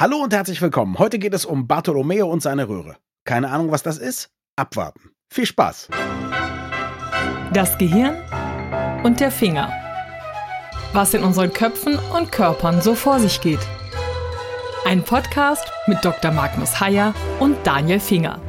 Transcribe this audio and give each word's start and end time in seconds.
Hallo 0.00 0.16
und 0.16 0.32
herzlich 0.32 0.62
willkommen. 0.62 0.98
Heute 0.98 1.18
geht 1.18 1.34
es 1.34 1.44
um 1.44 1.66
Bartolomeo 1.66 2.26
und 2.26 2.40
seine 2.40 2.70
Röhre. 2.70 2.96
Keine 3.26 3.50
Ahnung, 3.50 3.70
was 3.70 3.82
das 3.82 3.98
ist? 3.98 4.30
Abwarten. 4.56 5.10
Viel 5.28 5.44
Spaß. 5.44 5.88
Das 7.52 7.76
Gehirn 7.76 8.16
und 9.02 9.20
der 9.20 9.30
Finger. 9.30 9.70
Was 10.94 11.12
in 11.12 11.22
unseren 11.22 11.52
Köpfen 11.52 11.98
und 12.16 12.32
Körpern 12.32 12.80
so 12.80 12.94
vor 12.94 13.20
sich 13.20 13.42
geht. 13.42 13.60
Ein 14.86 15.04
Podcast 15.04 15.70
mit 15.86 16.02
Dr. 16.02 16.32
Magnus 16.32 16.80
Heyer 16.80 17.12
und 17.38 17.58
Daniel 17.66 18.00
Finger. 18.00 18.40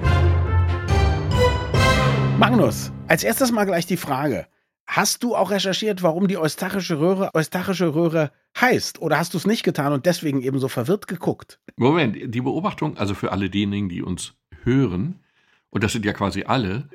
Magnus, 2.40 2.94
als 3.10 3.26
erstes 3.26 3.52
mal 3.52 3.66
gleich 3.66 3.86
die 3.86 3.98
Frage. 3.98 4.48
Hast 4.88 5.24
du 5.24 5.36
auch 5.36 5.52
recherchiert, 5.52 6.04
warum 6.04 6.28
die 6.28 6.38
eustachische 6.38 7.00
Röhre 7.00 7.34
eustachische 7.34 7.96
Röhre 7.96 8.32
heißt? 8.60 9.02
Oder 9.02 9.18
hast 9.18 9.34
du 9.34 9.38
es 9.38 9.46
nicht 9.46 9.64
getan 9.64 9.94
und 9.94 10.06
deswegen 10.06 10.42
eben 10.42 10.60
so 10.60 10.68
verwirrt 10.68 11.08
geguckt? 11.08 11.60
Moment, 11.78 12.18
die 12.34 12.42
Beobachtung, 12.42 12.98
also 12.98 13.14
für 13.14 13.32
alle 13.32 13.50
diejenigen, 13.50 13.90
die 13.90 14.02
uns 14.02 14.34
hören, 14.64 15.24
und 15.70 15.84
das 15.84 15.94
sind 15.94 16.06
ja 16.06 16.14
quasi 16.14 16.44
alle, 16.44 16.90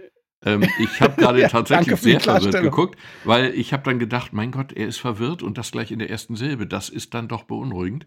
ähm, 0.44 0.64
ich 0.78 1.00
habe 1.00 1.14
gerade 1.20 1.40
ja, 1.40 1.48
tatsächlich 1.48 1.98
sehr 2.00 2.20
verwirrt 2.20 2.62
geguckt, 2.62 2.98
weil 3.24 3.54
ich 3.54 3.72
habe 3.72 3.82
dann 3.82 3.98
gedacht, 3.98 4.32
mein 4.32 4.50
Gott, 4.50 4.72
er 4.72 4.86
ist 4.86 4.98
verwirrt 4.98 5.42
und 5.42 5.58
das 5.58 5.72
gleich 5.72 5.90
in 5.90 5.98
der 5.98 6.10
ersten 6.10 6.36
Silbe. 6.36 6.66
Das 6.66 6.88
ist 6.88 7.14
dann 7.14 7.28
doch 7.28 7.44
beunruhigend. 7.44 8.06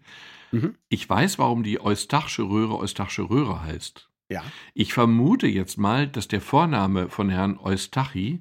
Mhm. 0.52 0.76
Ich 0.88 1.08
weiß, 1.08 1.38
warum 1.38 1.62
die 1.62 1.80
eustachische 1.80 2.42
Röhre 2.42 2.76
eustachische 2.76 3.28
Röhre 3.28 3.62
heißt. 3.62 4.08
Ja. 4.30 4.44
Ich 4.74 4.94
vermute 4.94 5.48
jetzt 5.48 5.76
mal, 5.76 6.06
dass 6.06 6.28
der 6.28 6.40
Vorname 6.40 7.08
von 7.08 7.30
Herrn 7.30 7.58
Eustachi, 7.58 8.40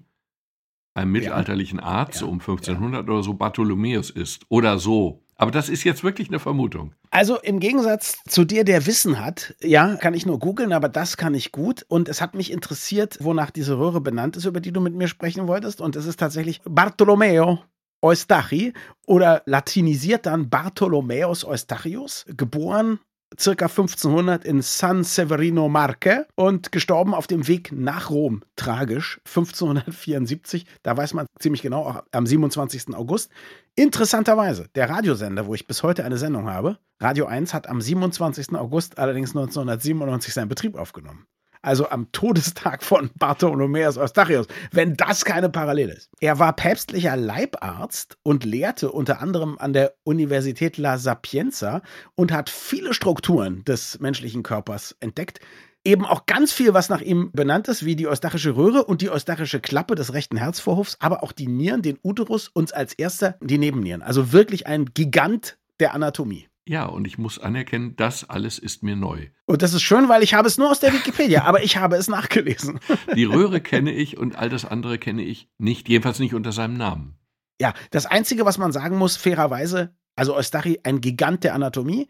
einem 0.94 1.12
mittelalterlichen 1.12 1.80
Arzt, 1.80 2.22
ja. 2.22 2.28
um 2.28 2.40
1500 2.40 3.08
ja. 3.08 3.14
oder 3.14 3.24
so, 3.24 3.34
Bartholomäus 3.34 4.10
ist. 4.10 4.42
Oder 4.50 4.80
so. 4.80 5.24
Aber 5.36 5.52
das 5.52 5.70
ist 5.70 5.86
jetzt 5.86 6.04
wirklich 6.04 6.28
eine 6.28 6.40
Vermutung. 6.40 6.94
Also 7.12 7.40
im 7.40 7.62
Gegensatz 7.62 8.18
zu 8.28 8.44
dir, 8.44 8.66
der 8.66 8.86
Wissen 8.86 9.24
hat, 9.24 9.56
ja, 9.62 9.96
kann 9.96 10.14
ich 10.14 10.26
nur 10.26 10.38
googeln, 10.38 10.74
aber 10.74 10.90
das 10.90 11.16
kann 11.16 11.34
ich 11.34 11.54
gut. 11.54 11.86
Und 11.88 12.10
es 12.10 12.20
hat 12.22 12.36
mich 12.36 12.52
interessiert, 12.52 13.18
wonach 13.22 13.50
diese 13.50 13.78
Röhre 13.78 14.02
benannt 14.02 14.36
ist, 14.36 14.44
über 14.44 14.60
die 14.60 14.74
du 14.74 14.82
mit 14.82 14.94
mir 14.94 15.08
sprechen 15.08 15.48
wolltest. 15.48 15.80
Und 15.80 15.96
es 15.96 16.06
ist 16.06 16.20
tatsächlich 16.20 16.60
Bartolomeo 16.66 17.60
Eustachi 18.02 18.74
oder 19.08 19.42
latinisiert 19.46 20.26
dann 20.26 20.50
Bartholomäus 20.50 21.46
Eustachius, 21.46 22.26
geboren 22.28 23.00
circa 23.38 23.66
1500 23.66 24.46
in 24.46 24.62
San 24.62 25.04
Severino 25.04 25.70
Marche 25.70 26.28
und 26.36 26.72
gestorben 26.72 27.14
auf 27.14 27.28
dem 27.28 27.48
Weg 27.48 27.72
nach 27.72 28.10
Rom. 28.10 28.42
Tragisch, 28.56 29.20
1574. 29.26 30.66
Da 30.84 30.96
weiß 30.96 31.14
man 31.14 31.26
ziemlich 31.40 31.62
genau, 31.62 31.84
auch 31.84 32.04
am 32.12 32.26
27. 32.26 32.96
August. 32.96 33.32
Interessanterweise, 33.76 34.68
der 34.76 34.90
Radiosender, 34.90 35.46
wo 35.46 35.54
ich 35.54 35.68
bis 35.68 35.84
heute 35.84 36.04
eine 36.06 36.18
Sendung 36.18 36.50
habe, 36.50 36.78
Radio 37.00 37.26
1 37.26 37.54
hat 37.54 37.68
am 37.68 37.82
27. 37.82 38.56
August 38.56 38.98
allerdings 38.98 39.30
1997 39.30 40.34
seinen 40.34 40.50
Betrieb 40.50 40.76
aufgenommen 40.76 41.28
also 41.62 41.90
am 41.90 42.12
Todestag 42.12 42.84
von 42.84 43.10
Bartholomäus 43.20 43.98
Eustachius, 43.98 44.48
wenn 44.72 44.96
das 44.96 45.26
keine 45.26 45.50
Parallele 45.50 45.94
ist. 45.94 46.10
Er 46.20 46.40
war 46.40 46.56
päpstlicher 46.56 47.16
Leibarzt 47.16 48.18
und 48.24 48.44
lehrte 48.44 48.92
unter 48.92 49.22
anderem 49.22 49.58
an 49.60 49.74
der 49.74 49.94
Universität 50.04 50.78
La 50.78 50.98
Sapienza 50.98 51.82
und 52.16 52.32
hat 52.32 52.50
viele 52.50 52.94
Strukturen 52.94 53.64
des 53.66 54.00
menschlichen 54.00 54.44
Körpers 54.44 54.96
entdeckt. 55.00 55.40
Eben 55.86 56.06
auch 56.06 56.26
ganz 56.26 56.52
viel, 56.52 56.74
was 56.74 56.90
nach 56.90 57.00
ihm 57.00 57.32
benannt 57.32 57.70
ist, 57.70 57.86
wie 57.86 57.96
die 57.96 58.08
eustachische 58.08 58.56
Röhre 58.56 58.84
und 58.84 59.02
die 59.02 59.10
eustachische 59.10 59.62
Klappe 59.62 59.96
des 59.96 60.14
rechten 60.14 60.36
Herzvorhofs, 60.36 60.98
aber 61.00 61.24
auch 61.24 61.32
die 61.32 61.48
Nieren, 61.48 61.82
den 61.82 61.98
Uterus 62.04 62.50
und 62.50 62.74
als 62.76 62.94
erster 62.94 63.38
die 63.42 63.58
Nebennieren. 63.58 64.02
Also 64.02 64.34
wirklich 64.34 64.68
ein 64.68 64.86
Gigant 64.94 65.58
der 65.80 65.94
Anatomie. 65.94 66.49
Ja, 66.70 66.86
und 66.86 67.08
ich 67.08 67.18
muss 67.18 67.40
anerkennen, 67.40 67.96
das 67.96 68.30
alles 68.30 68.60
ist 68.60 68.84
mir 68.84 68.96
neu. 68.96 69.30
Und 69.46 69.64
das 69.64 69.74
ist 69.74 69.82
schön, 69.82 70.08
weil 70.08 70.22
ich 70.22 70.36
habe 70.36 70.48
es 70.48 70.60
nur 70.60 70.70
aus 70.70 70.80
der 70.80 70.94
Wikipedia, 70.94 71.46
aber 71.46 71.64
ich 71.64 71.78
habe 71.78 71.96
es 71.96 72.08
nachgelesen. 72.08 72.80
Die 73.16 73.24
Röhre 73.24 73.60
kenne 73.60 73.92
ich 73.92 74.20
und 74.20 74.36
all 74.38 74.50
das 74.50 74.66
andere 74.66 75.00
kenne 75.00 75.24
ich 75.24 75.50
nicht, 75.58 75.90
jedenfalls 75.90 76.20
nicht 76.20 76.36
unter 76.36 76.52
seinem 76.52 76.76
Namen. 76.76 77.18
Ja, 77.60 77.74
das 77.90 78.06
Einzige, 78.06 78.46
was 78.46 78.60
man 78.60 78.72
sagen 78.72 79.00
muss, 79.00 79.18
fairerweise, 79.18 79.96
also 80.16 80.36
Eustachi, 80.36 80.80
ein 80.84 81.02
Gigant 81.02 81.44
der 81.44 81.56
Anatomie. 81.56 82.08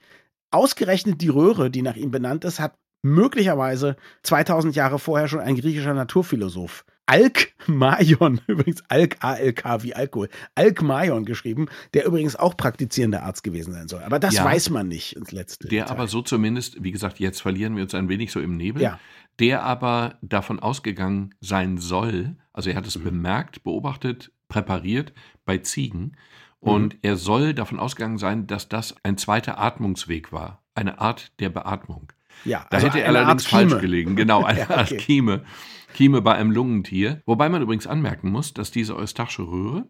Ausgerechnet 0.52 1.22
die 1.22 1.30
Röhre, 1.30 1.72
die 1.72 1.82
nach 1.82 1.96
ihm 1.96 2.12
benannt 2.12 2.44
ist, 2.44 2.60
hat 2.60 2.78
möglicherweise 3.02 3.96
2000 4.24 4.76
Jahre 4.76 5.00
vorher 5.00 5.30
schon 5.30 5.40
ein 5.40 5.56
griechischer 5.56 5.94
Naturphilosoph 5.94 6.84
Alkmaion, 7.10 8.40
übrigens 8.48 8.84
Alk, 8.88 9.18
A-L-K 9.22 9.84
wie 9.84 9.96
Alkohol, 9.96 10.30
Alkmaion 10.54 11.26
geschrieben, 11.26 11.68
der 11.96 12.06
übrigens 12.06 12.36
auch 12.36 12.56
praktizierender 12.56 13.24
Arzt 13.24 13.44
gewesen 13.44 13.74
sein 13.74 13.88
soll. 13.88 14.04
Aber 14.04 14.20
das 14.20 14.36
ja, 14.36 14.46
weiß 14.46 14.70
man 14.70 14.88
nicht 14.88 15.16
ins 15.16 15.32
letzte. 15.32 15.68
Der 15.68 15.86
Detail. 15.86 15.96
aber 15.96 16.08
so 16.08 16.22
zumindest, 16.22 16.84
wie 16.84 16.92
gesagt, 16.92 17.20
jetzt 17.20 17.42
verlieren 17.42 17.76
wir 17.76 17.84
uns 17.84 17.96
ein 17.96 18.10
wenig 18.10 18.32
so 18.32 18.40
im 18.40 18.58
Nebel, 18.58 18.84
ja. 18.84 19.00
der 19.40 19.64
aber 19.64 20.20
davon 20.22 20.60
ausgegangen 20.60 21.34
sein 21.42 21.80
soll, 21.80 22.36
also 22.54 22.70
er 22.70 22.76
hat 22.76 22.86
es 22.86 22.98
mhm. 22.98 23.06
bemerkt, 23.06 23.64
beobachtet, 23.64 24.32
präpariert 24.48 25.12
bei 25.46 25.58
Ziegen 25.58 26.16
und 26.60 26.94
mhm. 26.94 27.00
er 27.02 27.16
soll 27.16 27.56
davon 27.56 27.80
ausgegangen 27.80 28.20
sein, 28.20 28.46
dass 28.46 28.70
das 28.70 28.96
ein 29.02 29.18
zweiter 29.18 29.60
Atmungsweg 29.60 30.32
war, 30.32 30.62
eine 30.76 31.02
Art 31.02 31.32
der 31.40 31.50
Beatmung. 31.50 32.12
Ja, 32.46 32.66
da 32.70 32.78
also 32.78 32.88
hätte 32.88 33.02
er 33.02 33.10
allerdings 33.10 33.46
falsch 33.46 33.80
gelegen. 33.80 34.16
Genau, 34.16 34.44
eine 34.46 34.60
ja, 34.60 34.66
okay. 34.66 34.74
Art 34.74 34.98
Kieme. 34.98 35.44
Kieme 35.94 36.22
bei 36.22 36.36
einem 36.36 36.52
Lungentier. 36.52 37.22
Wobei 37.26 37.50
man 37.50 37.62
übrigens 37.62 37.88
anmerken 37.88 38.30
muss, 38.32 38.54
dass 38.54 38.72
diese 38.72 38.96
Eustachische 38.96 39.44
Röhre 39.44 39.88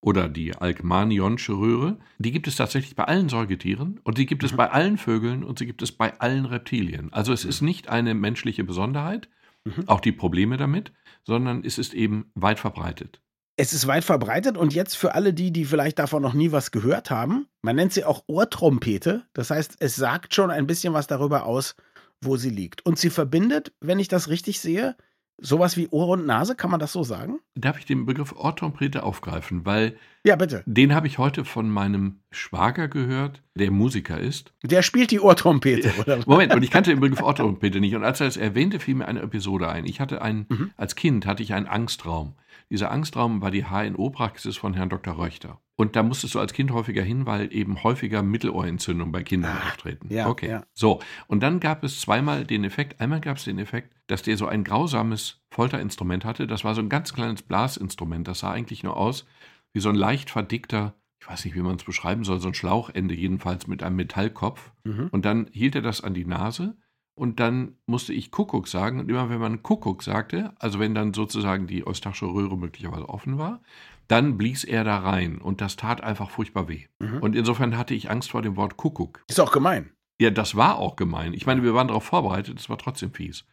oder 0.00 0.28
die 0.28 0.54
Alkmanionsche 0.54 1.52
Röhre, 1.52 1.98
die 2.18 2.32
gibt 2.32 2.48
es 2.48 2.56
tatsächlich 2.56 2.96
bei 2.96 3.04
allen 3.04 3.28
Säugetieren 3.28 4.00
und 4.02 4.18
die 4.18 4.26
gibt 4.26 4.42
es 4.44 4.52
mhm. 4.52 4.56
bei 4.56 4.70
allen 4.70 4.98
Vögeln 4.98 5.44
und 5.44 5.58
sie 5.58 5.66
gibt 5.66 5.82
es 5.82 5.92
bei 5.92 6.18
allen 6.18 6.46
Reptilien. 6.46 7.12
Also 7.12 7.32
es 7.32 7.44
mhm. 7.44 7.50
ist 7.50 7.60
nicht 7.60 7.88
eine 7.88 8.14
menschliche 8.14 8.64
Besonderheit, 8.64 9.28
mhm. 9.64 9.84
auch 9.86 10.00
die 10.00 10.12
Probleme 10.12 10.56
damit, 10.56 10.92
sondern 11.24 11.64
es 11.64 11.78
ist 11.78 11.92
eben 11.92 12.30
weit 12.34 12.58
verbreitet. 12.58 13.20
Es 13.62 13.74
ist 13.74 13.86
weit 13.86 14.04
verbreitet 14.04 14.56
und 14.56 14.72
jetzt 14.72 14.96
für 14.96 15.14
alle 15.14 15.34
die, 15.34 15.52
die 15.52 15.66
vielleicht 15.66 15.98
davon 15.98 16.22
noch 16.22 16.32
nie 16.32 16.50
was 16.50 16.70
gehört 16.70 17.10
haben, 17.10 17.46
man 17.60 17.76
nennt 17.76 17.92
sie 17.92 18.06
auch 18.06 18.24
Ohrtrompete. 18.26 19.26
Das 19.34 19.50
heißt, 19.50 19.76
es 19.80 19.96
sagt 19.96 20.34
schon 20.34 20.50
ein 20.50 20.66
bisschen 20.66 20.94
was 20.94 21.06
darüber 21.06 21.44
aus, 21.44 21.74
wo 22.22 22.38
sie 22.38 22.48
liegt. 22.48 22.86
Und 22.86 22.98
sie 22.98 23.10
verbindet, 23.10 23.74
wenn 23.80 23.98
ich 23.98 24.08
das 24.08 24.30
richtig 24.30 24.60
sehe, 24.60 24.96
Sowas 25.40 25.76
wie 25.76 25.88
Ohr 25.88 26.08
und 26.08 26.26
Nase, 26.26 26.54
kann 26.54 26.70
man 26.70 26.80
das 26.80 26.92
so 26.92 27.02
sagen? 27.02 27.40
Darf 27.54 27.78
ich 27.78 27.86
den 27.86 28.06
Begriff 28.06 28.32
Orthompete 28.36 29.02
aufgreifen? 29.02 29.64
Weil 29.64 29.96
ja, 30.24 30.36
bitte. 30.36 30.62
Den 30.66 30.94
habe 30.94 31.06
ich 31.06 31.18
heute 31.18 31.44
von 31.46 31.70
meinem 31.70 32.20
Schwager 32.30 32.88
gehört, 32.88 33.42
der 33.54 33.70
Musiker 33.70 34.18
ist. 34.18 34.52
Der 34.62 34.82
spielt 34.82 35.10
die 35.10 35.20
Ohrtrompete, 35.20 35.92
oder? 36.00 36.20
Moment, 36.26 36.54
und 36.54 36.62
ich 36.62 36.70
kannte 36.70 36.90
den 36.90 37.00
Begriff 37.00 37.22
Ohrtrompete 37.22 37.80
nicht. 37.80 37.94
Und 37.94 38.04
als 38.04 38.20
er 38.20 38.26
es 38.26 38.36
erwähnte, 38.36 38.80
fiel 38.80 38.96
mir 38.96 39.08
eine 39.08 39.20
Episode 39.20 39.68
ein. 39.68 39.86
Ich 39.86 40.00
hatte 40.00 40.20
einen, 40.20 40.46
mhm. 40.48 40.70
als 40.76 40.94
Kind 40.94 41.26
hatte 41.26 41.42
ich 41.42 41.54
einen 41.54 41.66
Angstraum. 41.66 42.34
Dieser 42.68 42.90
Angstraum 42.90 43.40
war 43.40 43.50
die 43.50 43.64
HNO-Praxis 43.64 44.56
von 44.56 44.74
Herrn 44.74 44.90
Dr. 44.90 45.18
Röchter. 45.18 45.58
Und 45.80 45.96
da 45.96 46.02
musstest 46.02 46.34
du 46.34 46.40
als 46.40 46.52
Kind 46.52 46.72
häufiger 46.72 47.02
hin, 47.02 47.24
weil 47.24 47.54
eben 47.54 47.82
häufiger 47.82 48.22
Mittelohrentzündungen 48.22 49.12
bei 49.12 49.22
Kindern 49.22 49.56
ah, 49.56 49.68
auftreten. 49.68 50.12
Ja, 50.12 50.28
okay. 50.28 50.50
Ja. 50.50 50.66
So, 50.74 51.00
und 51.26 51.42
dann 51.42 51.58
gab 51.58 51.82
es 51.84 52.02
zweimal 52.02 52.44
den 52.44 52.64
Effekt. 52.64 53.00
Einmal 53.00 53.22
gab 53.22 53.38
es 53.38 53.44
den 53.44 53.58
Effekt, 53.58 53.96
dass 54.06 54.22
der 54.22 54.36
so 54.36 54.46
ein 54.46 54.62
grausames 54.62 55.40
Folterinstrument 55.48 56.26
hatte. 56.26 56.46
Das 56.46 56.64
war 56.64 56.74
so 56.74 56.82
ein 56.82 56.90
ganz 56.90 57.14
kleines 57.14 57.40
Blasinstrument. 57.40 58.28
Das 58.28 58.40
sah 58.40 58.50
eigentlich 58.50 58.82
nur 58.82 58.98
aus 58.98 59.24
wie 59.72 59.80
so 59.80 59.88
ein 59.88 59.94
leicht 59.94 60.28
verdickter, 60.28 60.96
ich 61.18 61.26
weiß 61.26 61.46
nicht, 61.46 61.54
wie 61.54 61.62
man 61.62 61.76
es 61.76 61.84
beschreiben 61.84 62.24
soll, 62.24 62.40
so 62.40 62.48
ein 62.48 62.54
Schlauchende 62.54 63.14
jedenfalls 63.14 63.66
mit 63.66 63.82
einem 63.82 63.96
Metallkopf. 63.96 64.72
Mhm. 64.84 65.08
Und 65.10 65.24
dann 65.24 65.46
hielt 65.50 65.76
er 65.76 65.82
das 65.82 66.04
an 66.04 66.12
die 66.12 66.26
Nase 66.26 66.76
und 67.14 67.40
dann 67.40 67.76
musste 67.86 68.12
ich 68.12 68.30
Kuckuck 68.30 68.68
sagen. 68.68 69.00
Und 69.00 69.08
immer 69.08 69.30
wenn 69.30 69.40
man 69.40 69.62
Kuckuck 69.62 70.02
sagte, 70.02 70.52
also 70.58 70.78
wenn 70.78 70.94
dann 70.94 71.14
sozusagen 71.14 71.66
die 71.66 71.86
Eustachische 71.86 72.26
Röhre 72.26 72.58
möglicherweise 72.58 73.08
offen 73.08 73.38
war, 73.38 73.62
dann 74.10 74.36
blies 74.36 74.64
er 74.64 74.82
da 74.82 74.98
rein 74.98 75.38
und 75.38 75.60
das 75.60 75.76
tat 75.76 76.02
einfach 76.02 76.30
furchtbar 76.30 76.68
weh. 76.68 76.86
Mhm. 76.98 77.18
Und 77.18 77.36
insofern 77.36 77.76
hatte 77.78 77.94
ich 77.94 78.10
Angst 78.10 78.32
vor 78.32 78.42
dem 78.42 78.56
Wort 78.56 78.76
Kuckuck. 78.76 79.22
Ist 79.28 79.38
auch 79.38 79.52
gemein. 79.52 79.90
Ja, 80.20 80.30
das 80.30 80.56
war 80.56 80.78
auch 80.78 80.96
gemein. 80.96 81.32
Ich 81.32 81.46
meine, 81.46 81.62
wir 81.62 81.74
waren 81.74 81.88
darauf 81.88 82.04
vorbereitet, 82.04 82.58
es 82.58 82.68
war 82.68 82.76
trotzdem 82.76 83.12
fies. 83.12 83.46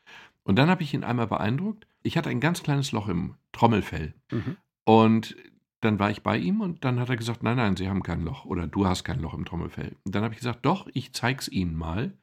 Und 0.44 0.58
dann 0.58 0.70
habe 0.70 0.82
ich 0.82 0.94
ihn 0.94 1.04
einmal 1.04 1.28
beeindruckt. 1.28 1.88
Ich 2.02 2.18
hatte 2.18 2.30
ein 2.30 2.40
ganz 2.40 2.64
kleines 2.64 2.92
Loch 2.92 3.08
im 3.08 3.36
Trommelfell. 3.52 4.16
Mhm. 4.32 4.58
Und 4.84 5.36
dann 5.82 6.00
war 6.00 6.10
ich 6.10 6.24
bei 6.24 6.38
ihm 6.38 6.62
und 6.62 6.84
dann 6.84 7.00
hat 7.00 7.10
er 7.10 7.18
gesagt, 7.18 7.44
nein, 7.44 7.58
nein, 7.58 7.76
Sie 7.76 7.88
haben 7.88 8.02
kein 8.02 8.24
Loch 8.24 8.46
oder 8.46 8.66
du 8.66 8.88
hast 8.88 9.04
kein 9.04 9.20
Loch 9.20 9.36
im 9.36 9.46
Trommelfell. 9.46 9.96
Und 10.06 10.16
dann 10.16 10.24
habe 10.24 10.34
ich 10.34 10.40
gesagt, 10.40 10.66
doch, 10.66 10.88
ich 10.92 11.14
zeig's 11.14 11.48
Ihnen 11.48 11.76
mal. 11.76 12.18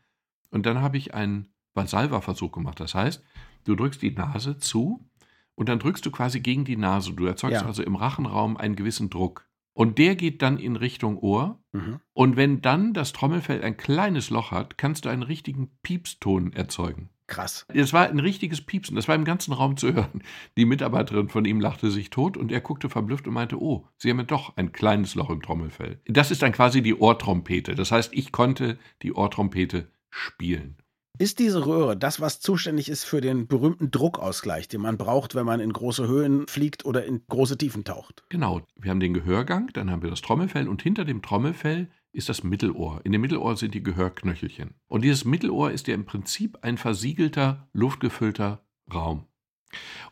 Und 0.50 0.66
dann 0.66 0.80
habe 0.80 0.96
ich 0.96 1.14
einen 1.14 1.48
Valsalva-Versuch 1.74 2.50
gemacht. 2.50 2.80
Das 2.80 2.94
heißt, 2.96 3.22
du 3.64 3.76
drückst 3.76 4.02
die 4.02 4.10
Nase 4.10 4.58
zu 4.58 5.06
und 5.54 5.68
dann 5.68 5.78
drückst 5.78 6.04
du 6.04 6.10
quasi 6.10 6.40
gegen 6.40 6.64
die 6.64 6.76
Nase. 6.76 7.12
Du 7.12 7.26
erzeugst 7.26 7.62
ja. 7.62 7.66
also 7.66 7.82
im 7.82 7.96
Rachenraum 7.96 8.56
einen 8.56 8.76
gewissen 8.76 9.10
Druck. 9.10 9.46
Und 9.72 9.98
der 9.98 10.14
geht 10.14 10.40
dann 10.40 10.58
in 10.58 10.76
Richtung 10.76 11.18
Ohr. 11.18 11.58
Mhm. 11.72 12.00
Und 12.12 12.36
wenn 12.36 12.62
dann 12.62 12.94
das 12.94 13.12
Trommelfell 13.12 13.62
ein 13.62 13.76
kleines 13.76 14.30
Loch 14.30 14.52
hat, 14.52 14.78
kannst 14.78 15.04
du 15.04 15.08
einen 15.08 15.24
richtigen 15.24 15.70
Piepston 15.82 16.52
erzeugen. 16.52 17.10
Krass. 17.26 17.64
Es 17.68 17.92
war 17.92 18.08
ein 18.08 18.20
richtiges 18.20 18.60
Piepsen, 18.60 18.96
das 18.96 19.08
war 19.08 19.14
im 19.14 19.24
ganzen 19.24 19.54
Raum 19.54 19.78
zu 19.78 19.94
hören. 19.94 20.22
Die 20.58 20.66
Mitarbeiterin 20.66 21.30
von 21.30 21.46
ihm 21.46 21.58
lachte 21.58 21.90
sich 21.90 22.10
tot 22.10 22.36
und 22.36 22.52
er 22.52 22.60
guckte 22.60 22.90
verblüfft 22.90 23.26
und 23.26 23.32
meinte, 23.32 23.60
oh, 23.60 23.88
Sie 23.96 24.10
haben 24.10 24.18
ja 24.18 24.24
doch 24.24 24.56
ein 24.56 24.72
kleines 24.72 25.14
Loch 25.14 25.30
im 25.30 25.40
Trommelfell. 25.40 26.00
Das 26.04 26.30
ist 26.30 26.42
dann 26.42 26.52
quasi 26.52 26.82
die 26.82 26.94
Ohrtrompete. 26.94 27.74
Das 27.74 27.92
heißt, 27.92 28.12
ich 28.12 28.30
konnte 28.30 28.78
die 29.02 29.14
Ohrtrompete 29.14 29.90
spielen. 30.10 30.76
Ist 31.16 31.38
diese 31.38 31.64
Röhre 31.64 31.96
das, 31.96 32.20
was 32.20 32.40
zuständig 32.40 32.88
ist 32.88 33.04
für 33.04 33.20
den 33.20 33.46
berühmten 33.46 33.92
Druckausgleich, 33.92 34.66
den 34.66 34.80
man 34.80 34.98
braucht, 34.98 35.36
wenn 35.36 35.46
man 35.46 35.60
in 35.60 35.72
große 35.72 36.08
Höhen 36.08 36.48
fliegt 36.48 36.84
oder 36.84 37.04
in 37.04 37.24
große 37.28 37.56
Tiefen 37.56 37.84
taucht? 37.84 38.24
Genau. 38.30 38.62
Wir 38.74 38.90
haben 38.90 38.98
den 38.98 39.14
Gehörgang, 39.14 39.70
dann 39.74 39.90
haben 39.92 40.02
wir 40.02 40.10
das 40.10 40.22
Trommelfell 40.22 40.66
und 40.66 40.82
hinter 40.82 41.04
dem 41.04 41.22
Trommelfell 41.22 41.88
ist 42.10 42.28
das 42.28 42.42
Mittelohr. 42.42 43.00
In 43.04 43.12
dem 43.12 43.20
Mittelohr 43.20 43.56
sind 43.56 43.74
die 43.74 43.82
Gehörknöchelchen. 43.82 44.74
Und 44.88 45.04
dieses 45.04 45.24
Mittelohr 45.24 45.70
ist 45.70 45.86
ja 45.86 45.94
im 45.94 46.04
Prinzip 46.04 46.58
ein 46.62 46.78
versiegelter, 46.78 47.68
luftgefüllter 47.72 48.64
Raum. 48.92 49.26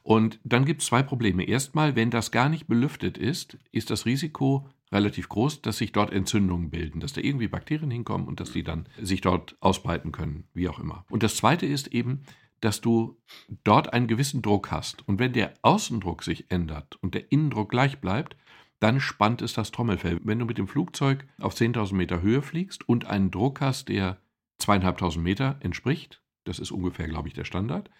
Und 0.02 0.38
dann 0.44 0.64
gibt 0.64 0.82
es 0.82 0.88
zwei 0.88 1.02
Probleme. 1.02 1.44
Erstmal, 1.44 1.96
wenn 1.96 2.10
das 2.10 2.30
gar 2.30 2.48
nicht 2.48 2.68
belüftet 2.68 3.18
ist, 3.18 3.58
ist 3.72 3.90
das 3.90 4.06
Risiko 4.06 4.68
relativ 4.92 5.28
groß, 5.28 5.62
dass 5.62 5.78
sich 5.78 5.92
dort 5.92 6.12
Entzündungen 6.12 6.70
bilden, 6.70 7.00
dass 7.00 7.12
da 7.12 7.20
irgendwie 7.20 7.48
Bakterien 7.48 7.90
hinkommen 7.90 8.26
und 8.26 8.40
dass 8.40 8.52
die 8.52 8.62
dann 8.62 8.86
sich 9.00 9.20
dort 9.20 9.56
ausbreiten 9.60 10.12
können, 10.12 10.44
wie 10.54 10.68
auch 10.68 10.78
immer. 10.78 11.04
Und 11.10 11.22
das 11.22 11.36
Zweite 11.36 11.66
ist 11.66 11.88
eben, 11.88 12.22
dass 12.60 12.80
du 12.80 13.18
dort 13.64 13.92
einen 13.92 14.06
gewissen 14.06 14.40
Druck 14.40 14.70
hast. 14.70 15.06
Und 15.08 15.18
wenn 15.18 15.32
der 15.32 15.54
Außendruck 15.62 16.22
sich 16.22 16.50
ändert 16.50 16.96
und 17.02 17.14
der 17.14 17.32
Innendruck 17.32 17.70
gleich 17.70 18.00
bleibt, 18.00 18.36
dann 18.78 19.00
spannt 19.00 19.42
es 19.42 19.52
das 19.52 19.70
Trommelfell. 19.70 20.20
Wenn 20.24 20.38
du 20.38 20.44
mit 20.44 20.58
dem 20.58 20.68
Flugzeug 20.68 21.26
auf 21.40 21.54
10.000 21.54 21.94
Meter 21.94 22.20
Höhe 22.20 22.42
fliegst 22.42 22.88
und 22.88 23.06
einen 23.06 23.30
Druck 23.30 23.60
hast, 23.60 23.88
der 23.88 24.18
zweieinhalbtausend 24.58 25.22
Meter 25.22 25.56
entspricht, 25.60 26.22
das 26.44 26.58
ist 26.58 26.70
ungefähr, 26.70 27.08
glaube 27.08 27.28
ich, 27.28 27.34
der 27.34 27.44
Standard, 27.44 27.90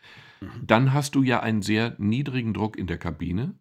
mhm. 0.40 0.66
dann 0.66 0.92
hast 0.92 1.14
du 1.14 1.22
ja 1.22 1.40
einen 1.40 1.62
sehr 1.62 1.94
niedrigen 1.98 2.54
Druck 2.54 2.76
in 2.76 2.86
der 2.86 2.98
Kabine, 2.98 3.54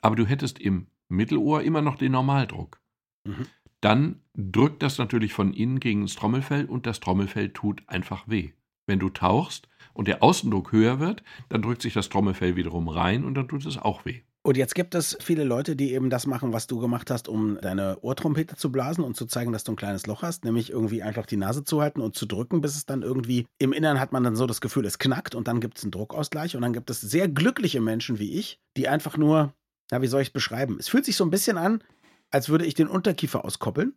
aber 0.00 0.16
du 0.16 0.26
hättest 0.26 0.58
im 0.58 0.86
Mittelohr 1.08 1.62
immer 1.62 1.82
noch 1.82 1.96
den 1.96 2.12
Normaldruck. 2.12 2.80
Mhm. 3.24 3.46
Dann 3.80 4.22
drückt 4.34 4.82
das 4.82 4.98
natürlich 4.98 5.32
von 5.32 5.52
innen 5.52 5.80
gegen 5.80 6.02
das 6.02 6.14
Trommelfell 6.14 6.64
und 6.66 6.86
das 6.86 7.00
Trommelfell 7.00 7.50
tut 7.50 7.82
einfach 7.86 8.26
weh. 8.26 8.52
Wenn 8.86 8.98
du 8.98 9.10
tauchst 9.10 9.68
und 9.92 10.08
der 10.08 10.22
Außendruck 10.22 10.72
höher 10.72 10.98
wird, 10.98 11.22
dann 11.48 11.62
drückt 11.62 11.82
sich 11.82 11.92
das 11.92 12.08
Trommelfell 12.08 12.56
wiederum 12.56 12.88
rein 12.88 13.24
und 13.24 13.34
dann 13.34 13.48
tut 13.48 13.66
es 13.66 13.78
auch 13.78 14.04
weh. 14.04 14.22
Und 14.42 14.56
jetzt 14.56 14.74
gibt 14.74 14.94
es 14.94 15.18
viele 15.20 15.44
Leute, 15.44 15.76
die 15.76 15.92
eben 15.92 16.08
das 16.10 16.26
machen, 16.26 16.54
was 16.54 16.66
du 16.66 16.78
gemacht 16.78 17.10
hast, 17.10 17.28
um 17.28 17.58
deine 17.60 17.98
Ohrtrompete 18.00 18.56
zu 18.56 18.72
blasen 18.72 19.04
und 19.04 19.14
zu 19.14 19.26
zeigen, 19.26 19.52
dass 19.52 19.64
du 19.64 19.72
ein 19.72 19.76
kleines 19.76 20.06
Loch 20.06 20.22
hast, 20.22 20.44
nämlich 20.44 20.70
irgendwie 20.70 21.02
einfach 21.02 21.26
die 21.26 21.36
Nase 21.36 21.64
zu 21.64 21.82
halten 21.82 22.00
und 22.00 22.14
zu 22.14 22.24
drücken, 22.24 22.60
bis 22.60 22.76
es 22.76 22.86
dann 22.86 23.02
irgendwie 23.02 23.46
im 23.58 23.72
Innern 23.74 24.00
hat 24.00 24.12
man 24.12 24.24
dann 24.24 24.36
so 24.36 24.46
das 24.46 24.62
Gefühl, 24.62 24.86
es 24.86 24.98
knackt 24.98 25.34
und 25.34 25.48
dann 25.48 25.60
gibt 25.60 25.76
es 25.76 25.84
einen 25.84 25.90
Druckausgleich 25.90 26.56
und 26.56 26.62
dann 26.62 26.72
gibt 26.72 26.88
es 26.88 27.00
sehr 27.00 27.28
glückliche 27.28 27.80
Menschen 27.80 28.18
wie 28.18 28.38
ich, 28.38 28.58
die 28.76 28.88
einfach 28.88 29.18
nur, 29.18 29.52
ja, 29.90 30.02
wie 30.02 30.06
soll 30.06 30.22
ich 30.22 30.28
es 30.28 30.32
beschreiben? 30.32 30.76
Es 30.78 30.88
fühlt 30.88 31.04
sich 31.04 31.16
so 31.16 31.24
ein 31.24 31.30
bisschen 31.30 31.58
an, 31.58 31.82
als 32.30 32.48
würde 32.48 32.66
ich 32.66 32.74
den 32.74 32.88
Unterkiefer 32.88 33.44
auskoppeln. 33.44 33.94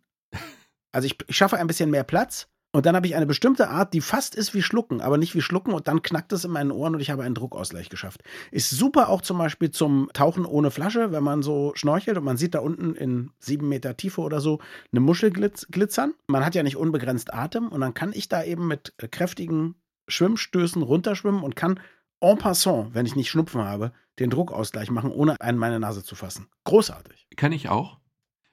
Also 0.92 1.06
ich, 1.06 1.16
ich 1.26 1.36
schaffe 1.36 1.58
ein 1.58 1.66
bisschen 1.66 1.90
mehr 1.90 2.04
Platz 2.04 2.48
und 2.74 2.86
dann 2.86 2.96
habe 2.96 3.06
ich 3.06 3.14
eine 3.14 3.26
bestimmte 3.26 3.68
Art, 3.68 3.92
die 3.92 4.00
fast 4.00 4.34
ist 4.34 4.54
wie 4.54 4.62
Schlucken, 4.62 5.02
aber 5.02 5.18
nicht 5.18 5.34
wie 5.34 5.42
Schlucken 5.42 5.74
und 5.74 5.88
dann 5.88 6.00
knackt 6.00 6.32
es 6.32 6.44
in 6.44 6.50
meinen 6.50 6.70
Ohren 6.70 6.94
und 6.94 7.00
ich 7.00 7.10
habe 7.10 7.22
einen 7.22 7.34
Druckausgleich 7.34 7.90
geschafft. 7.90 8.22
Ist 8.50 8.70
super 8.70 9.10
auch 9.10 9.20
zum 9.20 9.36
Beispiel 9.36 9.70
zum 9.70 10.08
Tauchen 10.14 10.46
ohne 10.46 10.70
Flasche, 10.70 11.12
wenn 11.12 11.22
man 11.22 11.42
so 11.42 11.72
schnorchelt 11.74 12.16
und 12.16 12.24
man 12.24 12.38
sieht 12.38 12.54
da 12.54 12.60
unten 12.60 12.94
in 12.94 13.30
sieben 13.38 13.68
Meter 13.68 13.96
Tiefe 13.98 14.22
oder 14.22 14.40
so 14.40 14.58
eine 14.90 15.00
Muschel 15.00 15.30
glitzern. 15.30 16.14
Man 16.26 16.44
hat 16.44 16.54
ja 16.54 16.62
nicht 16.62 16.76
unbegrenzt 16.76 17.34
Atem 17.34 17.68
und 17.68 17.82
dann 17.82 17.92
kann 17.92 18.12
ich 18.14 18.30
da 18.30 18.42
eben 18.42 18.66
mit 18.66 18.94
kräftigen 19.10 19.74
Schwimmstößen 20.08 20.82
runterschwimmen 20.82 21.42
und 21.42 21.56
kann 21.56 21.78
en 22.20 22.38
passant, 22.38 22.94
wenn 22.94 23.04
ich 23.04 23.16
nicht 23.16 23.28
Schnupfen 23.28 23.62
habe, 23.62 23.92
den 24.18 24.30
Druckausgleich 24.30 24.90
machen, 24.90 25.10
ohne 25.10 25.40
einen 25.40 25.58
meine 25.58 25.80
Nase 25.80 26.04
zu 26.04 26.14
fassen. 26.14 26.48
Großartig. 26.64 27.28
Kann 27.36 27.52
ich 27.52 27.68
auch. 27.68 27.98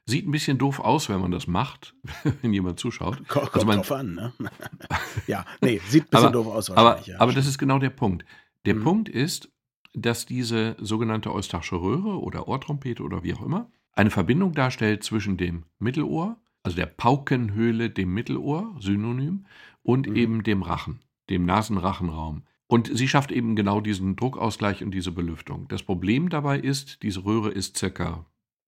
Sieht 0.06 0.28
ein 0.28 0.32
bisschen 0.32 0.58
doof 0.58 0.80
aus, 0.80 1.08
wenn 1.10 1.22
man 1.22 1.32
das 1.32 1.46
macht, 1.46 1.94
wenn 2.42 2.54
jemand 2.54 2.80
zuschaut. 2.80 3.28
Kommt 3.28 3.54
also 3.54 3.66
man, 3.68 3.78
drauf 3.78 3.92
an, 3.92 4.16
ne? 4.16 4.34
ja, 5.28 5.46
nee, 5.62 5.80
sieht 5.88 6.06
ein 6.06 6.10
bisschen 6.10 6.26
aber, 6.26 6.34
doof 6.34 6.48
aus 6.48 6.72
Aber, 6.72 7.02
ja, 7.02 7.20
aber 7.20 7.34
das 7.34 7.46
ist 7.46 7.58
genau 7.58 7.78
der 7.78 7.92
Punkt. 7.92 8.26
Der 8.66 8.76
mhm. 8.76 8.84
Punkt 8.84 9.10
ist, 9.10 9.52
dass 9.94 10.26
diese 10.26 10.76
sogenannte 10.80 11.32
Eustachische 11.32 11.76
Röhre 11.76 12.20
oder 12.20 12.48
Ohrtrompete 12.48 13.04
oder 13.04 13.24
wie 13.24 13.34
auch 13.34 13.42
immer 13.42 13.70
eine 13.94 14.12
Verbindung 14.12 14.54
darstellt 14.54 15.04
zwischen 15.04 15.38
dem 15.38 15.66
Mittelohr, 15.78 16.38
also 16.64 16.76
der 16.76 16.86
Paukenhöhle, 16.86 17.90
dem 17.90 18.14
Mittelohr, 18.14 18.76
Synonym, 18.80 19.46
und 19.84 20.08
mhm. 20.08 20.16
eben 20.16 20.44
dem 20.44 20.62
Rachen, 20.62 21.04
dem 21.30 21.46
Nasenrachenraum. 21.46 22.44
Und 22.72 22.96
sie 22.96 23.08
schafft 23.08 23.32
eben 23.32 23.56
genau 23.56 23.82
diesen 23.82 24.16
Druckausgleich 24.16 24.84
und 24.84 24.92
diese 24.92 25.12
Belüftung. 25.12 25.68
Das 25.70 25.82
Problem 25.82 26.30
dabei 26.30 26.60
ist, 26.60 27.02
diese 27.02 27.26
Röhre 27.26 27.50
ist 27.50 27.78
circa 27.78 28.28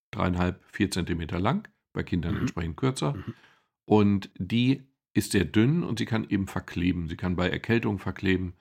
dreieinhalb, 0.09 0.59
vier 0.65 0.89
Zentimeter 0.89 1.39
lang, 1.39 1.67
bei 1.93 2.01
Kindern 2.01 2.33
mhm. 2.33 2.41
entsprechend 2.41 2.77
kürzer. 2.77 3.13
Mhm. 3.13 3.33
Und 3.85 4.31
die 4.39 4.81
ist 5.13 5.33
sehr 5.33 5.45
dünn 5.45 5.83
und 5.83 5.99
sie 5.99 6.05
kann 6.05 6.27
eben 6.27 6.47
verkleben. 6.47 7.09
Sie 7.09 7.15
kann 7.15 7.35
bei 7.35 7.47
Erkältung 7.47 7.99
verkleben, 7.99 8.53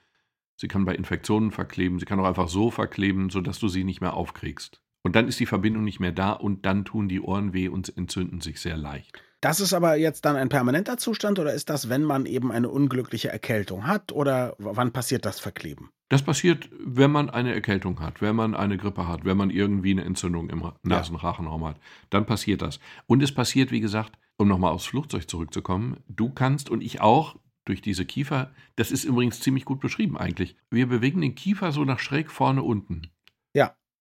sie 0.57 0.69
kann 0.69 0.85
bei 0.85 0.95
Infektionen 0.95 1.53
verkleben, 1.53 1.99
sie 1.99 2.05
kann 2.05 2.21
auch 2.21 2.27
einfach 2.27 2.49
so 2.49 2.71
verkleben, 2.71 3.31
sodass 3.31 3.59
du 3.59 3.69
sie 3.69 3.85
nicht 3.85 4.03
mehr 4.03 4.15
aufkriegst. 4.15 4.83
Und 5.03 5.17
dann 5.17 5.27
ist 5.27 5.41
die 5.41 5.47
Verbindung 5.47 5.85
nicht 5.85 6.01
mehr 6.01 6.13
da 6.13 6.33
und 6.33 6.67
dann 6.67 6.85
tun 6.85 7.09
die 7.09 7.23
Ohren 7.23 7.55
weh 7.55 7.69
und 7.69 7.97
entzünden 7.97 8.43
sich 8.43 8.61
sehr 8.61 8.77
leicht. 8.77 9.23
Das 9.41 9.61
ist 9.61 9.73
aber 9.73 9.97
jetzt 9.97 10.27
dann 10.27 10.37
ein 10.37 10.51
permanenter 10.51 10.99
Zustand 10.99 11.39
oder 11.39 11.55
ist 11.55 11.71
das, 11.71 11.89
wenn 11.89 12.03
man 12.03 12.27
eben 12.27 12.53
eine 12.53 12.69
unglückliche 12.69 13.31
Erkältung 13.31 13.87
hat 13.87 14.13
oder 14.13 14.55
wann 14.59 14.93
passiert 14.93 15.25
das 15.25 15.41
Verkleben? 15.41 15.91
Das 16.11 16.23
passiert, 16.23 16.69
wenn 16.85 17.11
man 17.11 17.31
eine 17.31 17.55
Erkältung 17.55 18.01
hat, 18.01 18.21
wenn 18.21 18.37
man 18.37 18.55
eine 18.55 18.77
Grippe 18.77 19.07
hat, 19.09 19.25
wenn 19.25 19.37
man 19.37 19.49
irgendwie 19.49 19.93
eine 19.93 20.05
Entzündung 20.05 20.51
im 20.51 20.71
Nasenrachenraum 20.83 21.65
hat. 21.65 21.77
Dann 22.11 22.27
passiert 22.27 22.63
das. 22.63 22.81
Und 23.07 23.23
es 23.23 23.33
passiert, 23.33 23.71
wie 23.71 23.81
gesagt, 23.81 24.19
um 24.37 24.49
nochmal 24.49 24.73
aufs 24.73 24.87
Flugzeug 24.87 25.31
zurückzukommen, 25.31 25.99
du 26.09 26.31
kannst 26.31 26.69
und 26.69 26.83
ich 26.83 27.01
auch 27.01 27.37
durch 27.65 27.81
diese 27.81 28.05
Kiefer, 28.05 28.51
das 28.77 28.91
ist 28.91 29.05
übrigens 29.05 29.41
ziemlich 29.41 29.65
gut 29.65 29.81
beschrieben 29.81 30.19
eigentlich. 30.19 30.57
Wir 30.71 30.89
bewegen 30.89 31.21
den 31.21 31.35
Kiefer 31.35 31.73
so 31.73 31.85
nach 31.85 32.01
schräg 32.01 32.31
vorne 32.31 32.63
unten. 32.63 33.03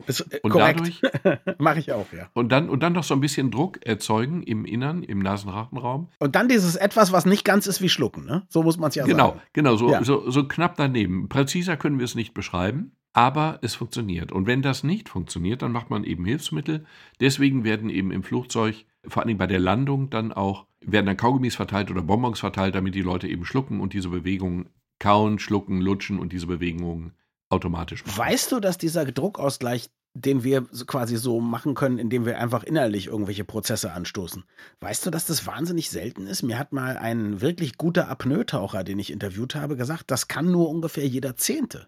Ist, 0.08 0.22
äh, 0.34 0.40
und 0.44 0.52
korrekt. 0.52 0.80
dadurch 0.80 1.58
mache 1.60 1.80
ich 1.80 1.92
auch, 1.92 2.06
ja. 2.14 2.30
Und 2.34 2.52
dann, 2.52 2.70
und 2.70 2.82
dann 2.82 2.94
noch 2.94 3.04
so 3.04 3.14
ein 3.14 3.20
bisschen 3.20 3.52
Druck 3.52 3.86
erzeugen 3.86 4.44
im 4.44 4.66
Innern, 4.66 5.04
im 5.04 5.20
Nasenrachenraum. 5.20 6.10
Und 6.20 6.36
dann 6.36 6.48
dieses 6.48 6.76
etwas, 6.76 7.12
was 7.12 7.26
nicht 7.26 7.44
ganz 7.44 7.68
ist 7.68 7.82
wie 7.82 7.90
Schlucken, 7.90 8.26
ne? 8.26 8.44
So 8.50 8.64
muss 8.64 8.78
man 8.78 8.90
es 8.90 8.96
ja 8.96 9.06
genau, 9.06 9.30
sagen. 9.30 9.42
Genau, 9.54 9.76
so, 9.76 9.92
ja. 9.92 10.04
so, 10.04 10.30
so 10.30 10.48
knapp 10.48 10.76
daneben. 10.78 11.28
Präziser 11.30 11.78
können 11.78 12.00
wir 12.00 12.06
es 12.06 12.16
nicht 12.16 12.34
beschreiben, 12.34 12.94
aber 13.14 13.60
es 13.62 13.76
funktioniert. 13.76 14.32
Und 14.32 14.48
wenn 14.48 14.62
das 14.62 14.84
nicht 14.84 15.10
funktioniert, 15.10 15.62
dann 15.62 15.72
macht 15.72 15.90
man 15.90 16.04
eben 16.04 16.26
Hilfsmittel. 16.26 16.86
Deswegen 17.20 17.64
werden 17.64 17.90
eben 17.90 18.12
im 18.12 18.24
Flugzeug, 18.24 18.86
vor 19.08 19.24
allem 19.24 19.38
bei 19.38 19.48
der 19.48 19.60
Landung, 19.60 20.10
dann 20.10 20.32
auch, 20.32 20.66
werden 20.82 21.08
dann 21.08 21.18
Kaugummis 21.18 21.56
verteilt 21.56 21.92
oder 21.92 22.02
Bonbons 22.02 22.40
verteilt, 22.40 22.76
damit 22.76 22.96
die 22.96 23.02
Leute 23.02 23.28
eben 23.28 23.46
schlucken 23.46 23.82
und 23.82 23.94
diese 23.94 24.10
Bewegungen 24.10 24.70
kauen, 25.00 25.40
schlucken, 25.40 25.82
lutschen 25.82 26.20
und 26.20 26.32
diese 26.32 26.48
Bewegungen 26.48 27.14
automatisch 27.50 28.06
machen. 28.06 28.18
Weißt 28.18 28.52
du, 28.52 28.60
dass 28.60 28.78
dieser 28.78 29.06
Druckausgleich, 29.06 29.90
den 30.14 30.44
wir 30.44 30.64
quasi 30.88 31.18
so 31.18 31.40
machen 31.40 31.76
können, 31.76 32.00
indem 32.00 32.26
wir 32.26 32.40
einfach 32.40 32.64
innerlich 32.64 33.08
irgendwelche 33.08 33.44
Prozesse 33.44 33.94
anstoßen, 33.94 34.44
weißt 34.80 35.06
du, 35.06 35.10
dass 35.12 35.26
das 35.26 35.46
wahnsinnig 35.46 35.90
selten 35.90 36.28
ist? 36.28 36.44
Mir 36.44 36.58
hat 36.58 36.74
mal 36.74 36.98
ein 36.98 37.42
wirklich 37.42 37.78
guter 37.78 38.10
Apnoe-Taucher, 38.10 38.84
den 38.84 39.00
ich 39.00 39.12
interviewt 39.12 39.56
habe, 39.56 39.76
gesagt, 39.76 40.12
das 40.12 40.28
kann 40.28 40.52
nur 40.52 40.70
ungefähr 40.70 41.08
jeder 41.08 41.36
Zehnte. 41.36 41.88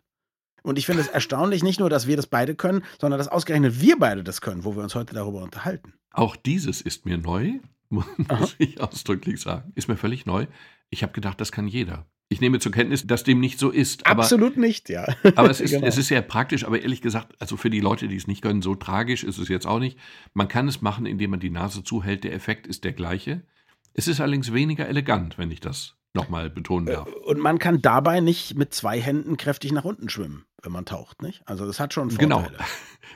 Und 0.64 0.78
ich 0.78 0.86
finde 0.86 1.02
es 1.02 1.08
erstaunlich, 1.10 1.64
nicht 1.64 1.80
nur, 1.80 1.90
dass 1.90 2.08
wir 2.08 2.16
das 2.16 2.28
beide 2.28 2.56
können, 2.56 2.84
sondern 3.00 3.18
dass 3.18 3.28
ausgerechnet 3.28 3.82
wir 3.82 3.98
beide 3.98 4.24
das 4.24 4.42
können, 4.42 4.64
wo 4.64 4.76
wir 4.76 4.84
uns 4.84 4.96
heute 4.96 5.14
darüber 5.14 5.42
unterhalten. 5.42 5.94
Auch 6.12 6.36
dieses 6.36 6.82
ist 6.82 7.06
mir 7.06 7.18
neu, 7.18 7.60
muss 7.90 8.06
Aha. 8.30 8.48
ich 8.58 8.80
ausdrücklich 8.80 9.42
sagen. 9.42 9.72
Ist 9.76 9.88
mir 9.88 9.98
völlig 9.98 10.26
neu. 10.26 10.48
Ich 10.90 11.04
habe 11.04 11.14
gedacht, 11.14 11.42
das 11.42 11.52
kann 11.52 11.68
jeder. 11.68 12.06
Ich 12.32 12.40
nehme 12.40 12.60
zur 12.60 12.72
Kenntnis, 12.72 13.06
dass 13.06 13.26
dem 13.26 13.42
nicht 13.42 13.60
so 13.60 13.72
ist. 13.72 14.08
Aber, 14.08 14.24
Absolut 14.24 14.56
nicht, 14.56 14.88
ja. 14.88 15.06
aber 15.36 15.50
es 15.50 15.60
ist, 15.62 15.72
genau. 15.72 15.86
es 15.86 15.98
ist 15.98 16.08
sehr 16.08 16.22
praktisch, 16.22 16.64
aber 16.64 16.82
ehrlich 16.82 17.02
gesagt, 17.02 17.34
also 17.40 17.58
für 17.58 17.70
die 17.70 17.82
Leute, 17.82 18.08
die 18.08 18.16
es 18.16 18.26
nicht 18.26 18.42
können, 18.42 18.62
so 18.62 18.74
tragisch 18.74 19.26
ist 19.26 19.38
es 19.38 19.50
jetzt 19.50 19.68
auch 19.68 19.80
nicht. 19.80 20.00
Man 20.34 20.48
kann 20.48 20.70
es 20.70 20.82
machen, 20.82 21.06
indem 21.06 21.32
man 21.32 21.42
die 21.42 21.50
Nase 21.50 21.84
zuhält. 21.84 22.24
Der 22.24 22.32
Effekt 22.32 22.68
ist 22.68 22.86
der 22.86 22.94
gleiche. 22.94 23.42
Es 23.94 24.08
ist 24.08 24.22
allerdings 24.22 24.54
weniger 24.54 24.88
elegant, 24.88 25.38
wenn 25.38 25.52
ich 25.52 25.60
das 25.60 25.98
nochmal 26.14 26.50
betonen 26.50 26.86
darf. 26.86 27.08
Äh, 27.08 27.12
und 27.12 27.40
man 27.40 27.60
kann 27.60 27.82
dabei 27.82 28.20
nicht 28.20 28.56
mit 28.56 28.74
zwei 28.74 29.00
Händen 29.00 29.38
kräftig 29.38 29.72
nach 29.72 29.86
unten 29.86 30.10
schwimmen, 30.10 30.46
wenn 30.62 30.72
man 30.72 30.86
taucht, 30.86 31.22
nicht? 31.22 31.42
Also 31.46 31.66
das 31.66 31.80
hat 31.80 31.94
schon. 31.94 32.12
Vorteile. 32.12 32.48
Genau. 32.48 32.64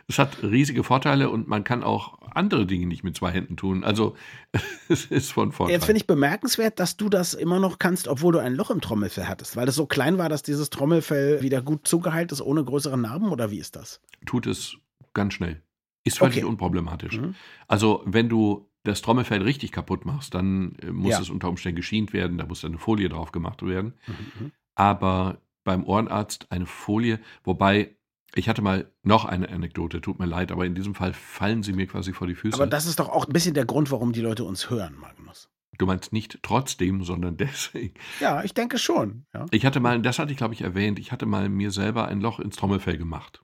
Es 0.07 0.19
hat 0.19 0.43
riesige 0.43 0.83
Vorteile 0.83 1.31
und 1.31 1.47
man 1.47 1.63
kann 1.63 1.81
auch 1.81 2.19
andere 2.35 2.67
Dinge 2.67 2.85
nicht 2.85 3.03
mit 3.03 3.17
zwei 3.17 3.31
Händen 3.31 3.57
tun. 3.57 3.83
Also 3.83 4.15
es 4.89 5.05
ist 5.05 5.31
von 5.31 5.51
Vorteil. 5.51 5.73
Jetzt 5.73 5.85
finde 5.85 5.97
ich 5.97 6.05
bemerkenswert, 6.05 6.79
dass 6.79 6.95
du 6.95 7.09
das 7.09 7.33
immer 7.33 7.59
noch 7.59 7.79
kannst, 7.79 8.07
obwohl 8.07 8.33
du 8.33 8.39
ein 8.39 8.53
Loch 8.53 8.69
im 8.69 8.81
Trommelfell 8.81 9.27
hattest, 9.27 9.55
weil 9.55 9.65
das 9.65 9.73
so 9.73 9.87
klein 9.87 10.19
war, 10.19 10.29
dass 10.29 10.43
dieses 10.43 10.69
Trommelfell 10.69 11.41
wieder 11.41 11.61
gut 11.63 11.87
zugeheilt 11.87 12.31
ist, 12.31 12.41
ohne 12.41 12.63
größere 12.63 12.97
Narben 12.99 13.31
oder 13.31 13.49
wie 13.49 13.57
ist 13.57 13.75
das? 13.75 13.99
Tut 14.27 14.45
es 14.45 14.75
ganz 15.13 15.33
schnell. 15.33 15.63
Ist 16.03 16.19
völlig 16.19 16.37
okay. 16.37 16.45
unproblematisch. 16.45 17.17
Mhm. 17.17 17.33
Also 17.67 18.03
wenn 18.05 18.29
du 18.29 18.69
das 18.85 19.01
Trommelfell 19.01 19.41
richtig 19.41 19.71
kaputt 19.71 20.05
machst, 20.05 20.33
dann 20.33 20.75
äh, 20.81 20.91
muss 20.91 21.11
ja. 21.11 21.19
es 21.19 21.29
unter 21.29 21.49
Umständen 21.49 21.75
geschient 21.75 22.13
werden, 22.13 22.37
da 22.37 22.45
muss 22.45 22.61
dann 22.61 22.71
eine 22.71 22.79
Folie 22.79 23.09
drauf 23.09 23.31
gemacht 23.31 23.65
werden. 23.65 23.93
Mhm. 24.07 24.51
Aber 24.75 25.39
beim 25.63 25.83
Ohrenarzt 25.83 26.51
eine 26.51 26.65
Folie, 26.65 27.19
wobei 27.43 27.95
ich 28.33 28.49
hatte 28.49 28.61
mal 28.61 28.91
noch 29.03 29.25
eine 29.25 29.49
Anekdote, 29.49 30.01
tut 30.01 30.19
mir 30.19 30.25
leid, 30.25 30.51
aber 30.51 30.65
in 30.65 30.75
diesem 30.75 30.93
Fall 30.93 31.13
fallen 31.13 31.63
sie 31.63 31.73
mir 31.73 31.87
quasi 31.87 32.13
vor 32.13 32.27
die 32.27 32.35
Füße. 32.35 32.55
Aber 32.55 32.67
das 32.67 32.85
ist 32.85 32.99
doch 32.99 33.09
auch 33.09 33.27
ein 33.27 33.33
bisschen 33.33 33.53
der 33.53 33.65
Grund, 33.65 33.91
warum 33.91 34.11
die 34.11 34.21
Leute 34.21 34.43
uns 34.43 34.69
hören, 34.69 34.97
Magnus. 34.99 35.49
Du 35.77 35.85
meinst 35.85 36.13
nicht 36.13 36.39
trotzdem, 36.41 37.03
sondern 37.03 37.37
deswegen. 37.37 37.95
Ja, 38.19 38.43
ich 38.43 38.53
denke 38.53 38.77
schon. 38.77 39.25
Ja. 39.33 39.45
Ich 39.51 39.65
hatte 39.65 39.79
mal, 39.79 40.01
das 40.01 40.19
hatte 40.19 40.31
ich 40.31 40.37
glaube 40.37 40.53
ich 40.53 40.61
erwähnt, 40.61 40.99
ich 40.99 41.11
hatte 41.11 41.25
mal 41.25 41.49
mir 41.49 41.71
selber 41.71 42.07
ein 42.07 42.21
Loch 42.21 42.39
ins 42.39 42.57
Trommelfell 42.57 42.97
gemacht. 42.97 43.41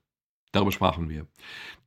Darüber 0.52 0.72
sprachen 0.72 1.08
wir. 1.08 1.26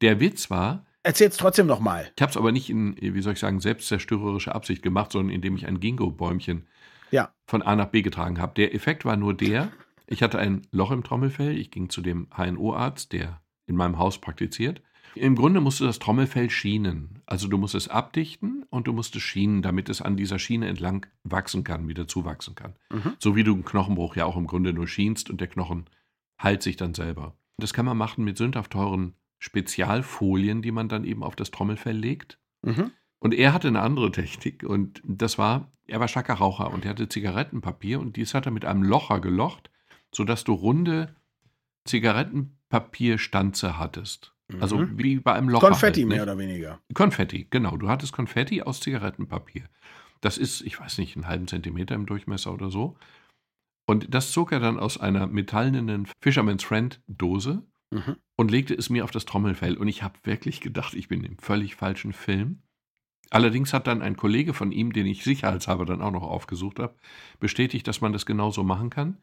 Der 0.01 0.19
Witz 0.19 0.49
war, 0.49 0.85
Erzähl's 1.05 1.37
trotzdem 1.37 1.67
nochmal. 1.67 2.11
ich 2.15 2.21
habe 2.21 2.31
es 2.31 2.37
aber 2.37 2.51
nicht 2.51 2.69
in, 2.69 2.95
wie 2.99 3.21
soll 3.21 3.33
ich 3.33 3.39
sagen, 3.39 3.59
selbstzerstörerische 3.59 4.53
Absicht 4.55 4.81
gemacht, 4.81 5.11
sondern 5.11 5.33
indem 5.35 5.55
ich 5.55 5.67
ein 5.67 5.79
Ginkgo-Bäumchen 5.79 6.65
Ja. 7.11 7.31
von 7.45 7.61
A 7.61 7.75
nach 7.75 7.87
B 7.89 8.01
getragen 8.01 8.39
habe. 8.39 8.53
Der 8.55 8.73
Effekt 8.73 9.05
war 9.05 9.15
nur 9.15 9.33
der, 9.35 9.71
ich 10.07 10.23
hatte 10.23 10.39
ein 10.39 10.63
Loch 10.71 10.91
im 10.91 11.03
Trommelfell, 11.03 11.57
ich 11.57 11.69
ging 11.71 11.89
zu 11.89 12.01
dem 12.01 12.27
HNO-Arzt, 12.35 13.13
der 13.13 13.41
in 13.67 13.75
meinem 13.75 13.97
Haus 13.99 14.19
praktiziert. 14.19 14.81
Im 15.13 15.35
Grunde 15.35 15.61
musste 15.61 15.85
das 15.85 15.99
Trommelfell 15.99 16.49
schienen. 16.49 17.21
Also 17.25 17.47
du 17.47 17.57
musst 17.57 17.73
es 17.75 17.87
abdichten 17.87 18.65
und 18.69 18.87
du 18.87 18.91
musst 18.93 19.15
es 19.15 19.21
schienen, 19.21 19.61
damit 19.61 19.87
es 19.89 20.01
an 20.01 20.17
dieser 20.17 20.39
Schiene 20.39 20.67
entlang 20.67 21.05
wachsen 21.23 21.63
kann, 21.63 21.87
wieder 21.87 22.07
zuwachsen 22.07 22.55
kann. 22.55 22.73
Mhm. 22.91 23.13
So 23.19 23.35
wie 23.35 23.43
du 23.43 23.53
einen 23.53 23.63
Knochenbruch 23.63 24.15
ja 24.17 24.25
auch 24.25 24.35
im 24.35 24.45
Grunde 24.47 24.73
nur 24.73 24.87
schienst 24.87 25.29
und 25.29 25.39
der 25.39 25.47
Knochen 25.47 25.85
heilt 26.41 26.63
sich 26.63 26.75
dann 26.75 26.93
selber. 26.95 27.35
Das 27.57 27.73
kann 27.73 27.85
man 27.85 27.95
machen 27.97 28.25
mit 28.25 28.37
sündhaft 28.37 28.71
teuren 28.71 29.13
Spezialfolien, 29.39 30.61
die 30.61 30.71
man 30.71 30.89
dann 30.89 31.03
eben 31.03 31.23
auf 31.23 31.35
das 31.35 31.51
Trommelfell 31.51 31.95
legt. 31.97 32.39
Mhm. 32.61 32.91
Und 33.19 33.33
er 33.33 33.53
hatte 33.53 33.67
eine 33.67 33.81
andere 33.81 34.11
Technik 34.11 34.63
und 34.63 35.01
das 35.03 35.37
war, 35.37 35.71
er 35.87 35.99
war 35.99 36.07
starker 36.07 36.35
Raucher 36.35 36.71
und 36.71 36.85
er 36.85 36.91
hatte 36.91 37.09
Zigarettenpapier 37.09 37.99
und 37.99 38.15
dies 38.17 38.33
hat 38.33 38.45
er 38.45 38.51
mit 38.51 38.65
einem 38.65 38.83
Locher 38.83 39.19
gelocht, 39.19 39.71
sodass 40.13 40.43
du 40.43 40.53
runde 40.53 41.15
Zigarettenpapierstanze 41.85 43.77
hattest. 43.79 44.33
Also 44.59 44.77
Mhm. 44.77 44.99
wie 44.99 45.19
bei 45.19 45.33
einem 45.33 45.49
Locher. 45.49 45.69
Konfetti 45.69 46.01
halt, 46.01 46.09
mehr 46.09 46.23
oder 46.23 46.37
weniger. 46.37 46.79
Konfetti, 46.93 47.47
genau. 47.49 47.77
Du 47.77 47.89
hattest 47.89 48.13
Konfetti 48.13 48.61
aus 48.61 48.79
Zigarettenpapier. 48.79 49.63
Das 50.21 50.37
ist, 50.37 50.61
ich 50.61 50.79
weiß 50.79 50.99
nicht, 50.99 51.15
einen 51.15 51.27
halben 51.27 51.47
Zentimeter 51.47 51.95
im 51.95 52.05
Durchmesser 52.05 52.53
oder 52.53 52.69
so. 52.69 52.95
Und 53.87 54.13
das 54.13 54.31
zog 54.31 54.51
er 54.51 54.59
dann 54.59 54.79
aus 54.79 54.99
einer 54.99 55.27
metallenen 55.27 56.07
Fisherman's 56.21 56.63
Friend 56.63 57.01
Dose 57.07 57.63
Mhm. 57.95 58.15
und 58.35 58.51
legte 58.51 58.73
es 58.73 58.89
mir 58.89 59.03
auf 59.03 59.11
das 59.11 59.25
Trommelfell. 59.25 59.77
Und 59.77 59.87
ich 59.87 60.03
habe 60.03 60.19
wirklich 60.23 60.61
gedacht, 60.61 60.93
ich 60.93 61.07
bin 61.07 61.23
im 61.23 61.37
völlig 61.37 61.75
falschen 61.75 62.13
Film. 62.13 62.61
Allerdings 63.31 63.73
hat 63.73 63.87
dann 63.87 64.01
ein 64.01 64.15
Kollege 64.17 64.53
von 64.53 64.71
ihm, 64.71 64.93
den 64.93 65.05
ich 65.07 65.23
sicherheitshalber 65.23 65.85
dann 65.85 66.01
auch 66.01 66.11
noch 66.11 66.23
aufgesucht 66.23 66.79
habe, 66.79 66.95
bestätigt, 67.39 67.87
dass 67.87 68.01
man 68.01 68.13
das 68.13 68.25
genauso 68.25 68.63
machen 68.63 68.89
kann, 68.89 69.17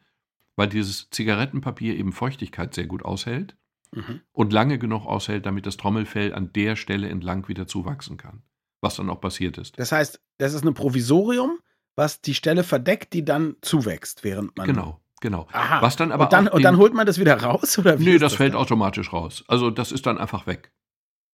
weil 0.55 0.67
dieses 0.67 1.09
Zigarettenpapier 1.09 1.95
eben 1.97 2.11
Feuchtigkeit 2.11 2.73
sehr 2.73 2.85
gut 2.87 3.05
aushält 3.05 3.55
Mhm. 3.95 4.21
und 4.31 4.51
lange 4.51 4.79
genug 4.79 5.05
aushält, 5.05 5.45
damit 5.45 5.65
das 5.67 5.77
Trommelfell 5.77 6.33
an 6.33 6.51
der 6.53 6.75
Stelle 6.75 7.09
entlang 7.09 7.47
wieder 7.47 7.67
zuwachsen 7.67 8.17
kann. 8.17 8.41
Was 8.81 8.95
dann 8.95 9.09
auch 9.09 9.21
passiert 9.21 9.57
ist. 9.59 9.77
Das 9.79 9.91
heißt, 9.91 10.19
das 10.39 10.53
ist 10.53 10.65
ein 10.65 10.73
Provisorium, 10.73 11.59
was 11.95 12.19
die 12.19 12.33
Stelle 12.33 12.63
verdeckt, 12.63 13.13
die 13.13 13.23
dann 13.23 13.55
zuwächst, 13.61 14.23
während 14.23 14.57
man. 14.57 14.65
Genau, 14.65 14.99
genau. 15.23 15.47
Aha. 15.51 15.81
Was 15.81 15.95
dann 15.95 16.11
aber 16.11 16.25
und, 16.25 16.33
dann, 16.33 16.47
und 16.47 16.61
dann 16.61 16.77
holt 16.77 16.93
man 16.93 17.07
das 17.07 17.17
wieder 17.17 17.41
raus? 17.41 17.79
Oder 17.79 17.99
wie 17.99 18.05
Nö, 18.05 18.11
ist 18.11 18.21
das 18.21 18.35
fällt 18.35 18.53
dann? 18.53 18.61
automatisch 18.61 19.11
raus. 19.11 19.43
Also 19.47 19.71
das 19.71 19.91
ist 19.91 20.05
dann 20.05 20.19
einfach 20.19 20.45
weg. 20.45 20.71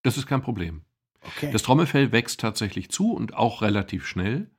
Das 0.03 0.17
ist 0.17 0.27
kein 0.27 0.41
Problem. 0.41 0.83
Okay. 1.21 1.51
Das 1.51 1.63
Trommelfell 1.63 2.13
wächst 2.13 2.39
tatsächlich 2.39 2.89
zu 2.89 3.11
und 3.11 3.33
auch 3.33 3.61
relativ 3.61 4.07
schnell. 4.07 4.49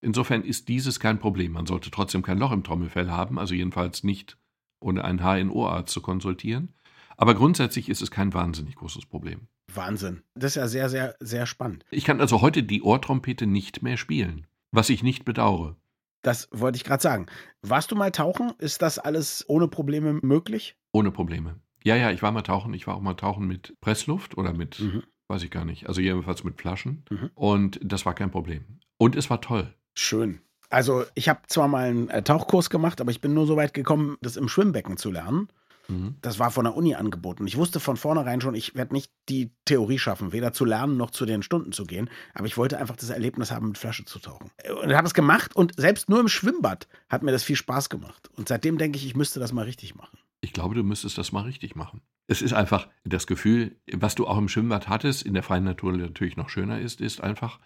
Insofern 0.00 0.44
ist 0.44 0.68
dieses 0.68 1.00
kein 1.00 1.18
Problem. 1.18 1.52
Man 1.52 1.66
sollte 1.66 1.90
trotzdem 1.90 2.22
kein 2.22 2.38
Loch 2.38 2.52
im 2.52 2.62
Trommelfell 2.62 3.10
haben, 3.10 3.38
also 3.38 3.54
jedenfalls 3.54 4.04
nicht 4.04 4.36
ohne 4.78 5.02
einen 5.02 5.20
HNO-Arzt 5.20 5.92
zu 5.92 6.02
konsultieren. 6.02 6.74
Aber 7.16 7.34
grundsätzlich 7.34 7.88
ist 7.88 8.02
es 8.02 8.10
kein 8.10 8.34
wahnsinnig 8.34 8.76
großes 8.76 9.06
Problem. 9.06 9.48
Wahnsinn. 9.72 10.22
Das 10.34 10.52
ist 10.52 10.56
ja 10.56 10.68
sehr, 10.68 10.88
sehr, 10.88 11.16
sehr 11.20 11.46
spannend. 11.46 11.84
Ich 11.90 12.04
kann 12.04 12.20
also 12.20 12.42
heute 12.42 12.62
die 12.62 12.82
Ohrtrompete 12.82 13.46
nicht 13.46 13.82
mehr 13.82 13.96
spielen, 13.96 14.46
was 14.72 14.90
ich 14.90 15.02
nicht 15.02 15.24
bedauere. 15.24 15.76
Das 16.24 16.48
wollte 16.52 16.76
ich 16.76 16.84
gerade 16.84 17.02
sagen. 17.02 17.26
Warst 17.62 17.90
du 17.92 17.96
mal 17.96 18.10
tauchen? 18.10 18.52
Ist 18.58 18.80
das 18.82 18.98
alles 18.98 19.44
ohne 19.46 19.68
Probleme 19.68 20.14
möglich? 20.22 20.74
Ohne 20.90 21.10
Probleme. 21.10 21.56
Ja, 21.84 21.96
ja, 21.96 22.10
ich 22.10 22.22
war 22.22 22.32
mal 22.32 22.40
tauchen. 22.42 22.72
Ich 22.72 22.86
war 22.86 22.94
auch 22.96 23.00
mal 23.02 23.12
tauchen 23.14 23.46
mit 23.46 23.78
Pressluft 23.82 24.38
oder 24.38 24.54
mit, 24.54 24.80
Mhm. 24.80 25.02
weiß 25.28 25.42
ich 25.42 25.50
gar 25.50 25.66
nicht, 25.66 25.86
also 25.86 26.00
jedenfalls 26.00 26.42
mit 26.42 26.58
Flaschen. 26.60 27.04
Mhm. 27.10 27.30
Und 27.34 27.78
das 27.82 28.06
war 28.06 28.14
kein 28.14 28.30
Problem. 28.30 28.64
Und 28.96 29.16
es 29.16 29.28
war 29.28 29.42
toll. 29.42 29.74
Schön. 29.94 30.40
Also, 30.70 31.04
ich 31.14 31.28
habe 31.28 31.40
zwar 31.46 31.68
mal 31.68 31.90
einen 31.90 32.08
äh, 32.08 32.22
Tauchkurs 32.22 32.70
gemacht, 32.70 33.02
aber 33.02 33.10
ich 33.10 33.20
bin 33.20 33.34
nur 33.34 33.46
so 33.46 33.56
weit 33.56 33.74
gekommen, 33.74 34.16
das 34.22 34.36
im 34.36 34.48
Schwimmbecken 34.48 34.96
zu 34.96 35.10
lernen. 35.10 35.48
Mhm. 35.88 36.16
Das 36.22 36.38
war 36.38 36.50
von 36.50 36.64
der 36.64 36.76
Uni 36.76 36.94
angeboten. 36.94 37.46
Ich 37.46 37.56
wusste 37.56 37.80
von 37.80 37.96
vornherein 37.96 38.40
schon, 38.40 38.54
ich 38.54 38.74
werde 38.74 38.94
nicht 38.94 39.12
die 39.28 39.52
Theorie 39.64 39.98
schaffen, 39.98 40.32
weder 40.32 40.52
zu 40.52 40.64
lernen 40.64 40.96
noch 40.96 41.10
zu 41.10 41.26
den 41.26 41.42
Stunden 41.42 41.72
zu 41.72 41.84
gehen. 41.84 42.10
Aber 42.34 42.46
ich 42.46 42.56
wollte 42.56 42.78
einfach 42.78 42.96
das 42.96 43.10
Erlebnis 43.10 43.50
haben, 43.50 43.68
mit 43.68 43.78
Flasche 43.78 44.04
zu 44.04 44.18
tauchen. 44.18 44.50
Und 44.82 44.94
habe 44.94 45.06
es 45.06 45.14
gemacht 45.14 45.54
und 45.54 45.74
selbst 45.76 46.08
nur 46.08 46.20
im 46.20 46.28
Schwimmbad 46.28 46.88
hat 47.08 47.22
mir 47.22 47.32
das 47.32 47.44
viel 47.44 47.56
Spaß 47.56 47.88
gemacht. 47.88 48.30
Und 48.36 48.48
seitdem 48.48 48.78
denke 48.78 48.98
ich, 48.98 49.06
ich 49.06 49.16
müsste 49.16 49.40
das 49.40 49.52
mal 49.52 49.64
richtig 49.64 49.94
machen. 49.94 50.18
Ich 50.40 50.52
glaube, 50.52 50.74
du 50.74 50.82
müsstest 50.82 51.16
das 51.16 51.32
mal 51.32 51.42
richtig 51.42 51.74
machen. 51.74 52.02
Es 52.26 52.42
ist 52.42 52.52
einfach 52.52 52.88
das 53.04 53.26
Gefühl, 53.26 53.76
was 53.92 54.14
du 54.14 54.26
auch 54.26 54.38
im 54.38 54.48
Schwimmbad 54.48 54.88
hattest, 54.88 55.22
in 55.22 55.34
der 55.34 55.42
freien 55.42 55.64
Natur 55.64 55.92
natürlich 55.92 56.36
noch 56.36 56.48
schöner 56.48 56.80
ist, 56.80 57.00
ist 57.00 57.22
einfach, 57.22 57.60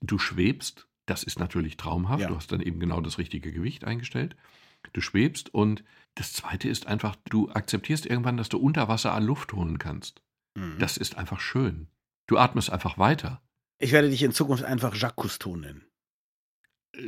du 0.00 0.18
schwebst. 0.18 0.86
Das 1.06 1.24
ist 1.24 1.40
natürlich 1.40 1.76
traumhaft. 1.76 2.22
Ja. 2.22 2.28
Du 2.28 2.36
hast 2.36 2.52
dann 2.52 2.60
eben 2.60 2.78
genau 2.78 3.00
das 3.00 3.18
richtige 3.18 3.50
Gewicht 3.50 3.84
eingestellt. 3.84 4.36
Du 4.92 5.00
schwebst 5.00 5.52
und 5.52 5.82
das 6.14 6.32
Zweite 6.32 6.68
ist 6.68 6.86
einfach, 6.86 7.16
du 7.28 7.50
akzeptierst 7.50 8.06
irgendwann, 8.06 8.36
dass 8.36 8.48
du 8.48 8.58
unter 8.58 8.88
Wasser 8.88 9.12
an 9.12 9.24
Luft 9.24 9.52
holen 9.52 9.78
kannst. 9.78 10.22
Mhm. 10.54 10.78
Das 10.78 10.96
ist 10.96 11.16
einfach 11.16 11.40
schön. 11.40 11.88
Du 12.26 12.38
atmest 12.38 12.70
einfach 12.70 12.98
weiter. 12.98 13.42
ich 13.78 13.92
werde 13.92 14.10
dich 14.10 14.22
in 14.22 14.32
Zukunft 14.32 14.62
einfach 14.62 14.94
Jacques 14.94 15.16
Cousteau 15.16 15.56
nennen. 15.56 15.86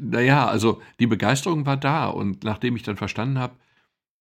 Naja, 0.01 0.47
also 0.47 0.81
die 1.01 1.07
Begeisterung 1.07 1.67
war 1.67 1.77
da 1.77 2.09
und 2.09 2.45
nachdem 2.45 2.77
ich 2.77 2.83
dann 2.83 2.97
verstanden 2.97 3.39
habe, 3.39 3.57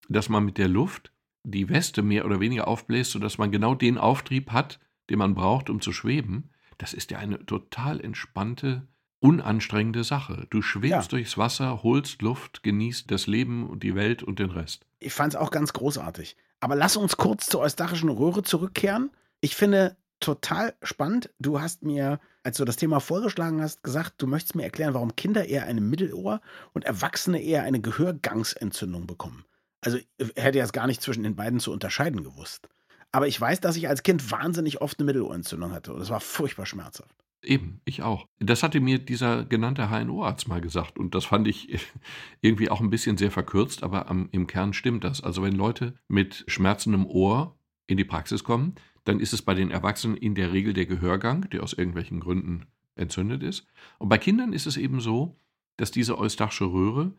dass 0.09 0.27
man 0.27 0.43
mit 0.43 0.57
der 0.57 0.67
Luft 0.67 1.13
die 1.43 1.69
Weste 1.69 2.01
mehr 2.01 2.25
oder 2.25 2.39
weniger 2.39 2.67
aufbläst, 2.67 3.11
sodass 3.11 3.37
man 3.37 3.51
genau 3.51 3.75
den 3.75 3.97
Auftrieb 3.97 4.51
hat, 4.51 4.79
den 5.09 5.19
man 5.19 5.33
braucht, 5.33 5.69
um 5.69 5.81
zu 5.81 5.93
schweben, 5.93 6.51
das 6.77 6.93
ist 6.93 7.11
ja 7.11 7.19
eine 7.19 7.45
total 7.45 8.01
entspannte, 8.01 8.87
unanstrengende 9.21 10.03
Sache. 10.03 10.47
Du 10.49 10.61
schwebst 10.61 10.89
Ja. 10.89 11.01
durchs 11.17 11.37
Wasser, 11.37 11.83
holst 11.83 12.21
Luft, 12.21 12.63
genießt 12.63 13.09
das 13.09 13.27
Leben 13.27 13.69
und 13.69 13.83
die 13.83 13.95
Welt 13.95 14.23
und 14.23 14.39
den 14.39 14.49
Rest. 14.49 14.85
Ich 14.99 15.13
fand 15.13 15.33
es 15.33 15.39
auch 15.39 15.51
ganz 15.51 15.71
großartig. 15.73 16.35
Aber 16.59 16.75
lass 16.75 16.97
uns 16.97 17.17
kurz 17.17 17.47
zur 17.47 17.61
eustachischen 17.61 18.09
Röhre 18.09 18.43
zurückkehren. 18.43 19.11
Ich 19.39 19.55
finde 19.55 19.95
total 20.19 20.73
spannend. 20.83 21.29
Du 21.39 21.61
hast 21.61 21.83
mir, 21.83 22.19
als 22.43 22.57
du 22.57 22.65
das 22.65 22.75
Thema 22.75 22.99
vorgeschlagen 22.99 23.61
hast, 23.61 23.83
gesagt, 23.83 24.15
du 24.17 24.27
möchtest 24.27 24.55
mir 24.55 24.63
erklären, 24.63 24.93
warum 24.93 25.15
Kinder 25.15 25.45
eher 25.45 25.65
eine 25.65 25.81
Mittelohr 25.81 26.41
und 26.73 26.85
Erwachsene 26.85 27.41
eher 27.41 27.63
eine 27.63 27.79
Gehörgangsentzündung 27.81 29.07
bekommen. 29.07 29.45
Also 29.81 29.97
ich 29.97 30.07
hätte 30.35 30.59
jetzt 30.59 30.73
gar 30.73 30.85
nicht 30.87 31.01
zwischen 31.01 31.23
den 31.23 31.35
beiden 31.35 31.59
zu 31.59 31.71
unterscheiden 31.71 32.23
gewusst. 32.23 32.69
Aber 33.11 33.27
ich 33.27 33.39
weiß, 33.39 33.59
dass 33.59 33.75
ich 33.75 33.87
als 33.89 34.03
Kind 34.03 34.31
wahnsinnig 34.31 34.81
oft 34.81 34.99
eine 34.99 35.05
Mittelohrentzündung 35.07 35.71
hatte 35.71 35.93
und 35.93 35.99
das 35.99 36.09
war 36.09 36.21
furchtbar 36.21 36.65
schmerzhaft. 36.65 37.15
Eben, 37.43 37.81
ich 37.85 38.03
auch. 38.03 38.27
Das 38.39 38.61
hatte 38.61 38.79
mir 38.79 38.99
dieser 38.99 39.45
genannte 39.45 39.89
HNO-Arzt 39.89 40.47
mal 40.47 40.61
gesagt 40.61 40.99
und 40.99 41.15
das 41.15 41.25
fand 41.25 41.47
ich 41.47 41.69
irgendwie 42.41 42.69
auch 42.69 42.81
ein 42.81 42.89
bisschen 42.89 43.17
sehr 43.17 43.31
verkürzt, 43.31 43.83
aber 43.83 44.09
am, 44.09 44.29
im 44.31 44.45
Kern 44.47 44.73
stimmt 44.73 45.03
das. 45.03 45.21
Also 45.21 45.41
wenn 45.41 45.55
Leute 45.55 45.95
mit 46.07 46.43
schmerzendem 46.47 47.05
Ohr 47.05 47.57
in 47.87 47.97
die 47.97 48.05
Praxis 48.05 48.43
kommen, 48.43 48.75
dann 49.05 49.19
ist 49.19 49.33
es 49.33 49.41
bei 49.41 49.55
den 49.55 49.71
Erwachsenen 49.71 50.15
in 50.17 50.35
der 50.35 50.53
Regel 50.53 50.73
der 50.73 50.85
Gehörgang, 50.85 51.49
der 51.49 51.63
aus 51.63 51.73
irgendwelchen 51.73 52.19
Gründen 52.19 52.67
entzündet 52.95 53.41
ist. 53.41 53.65
Und 53.97 54.09
bei 54.09 54.19
Kindern 54.19 54.53
ist 54.53 54.67
es 54.67 54.77
eben 54.77 54.99
so, 55.01 55.35
dass 55.77 55.89
diese 55.89 56.19
eustachische 56.19 56.65
Röhre 56.65 57.13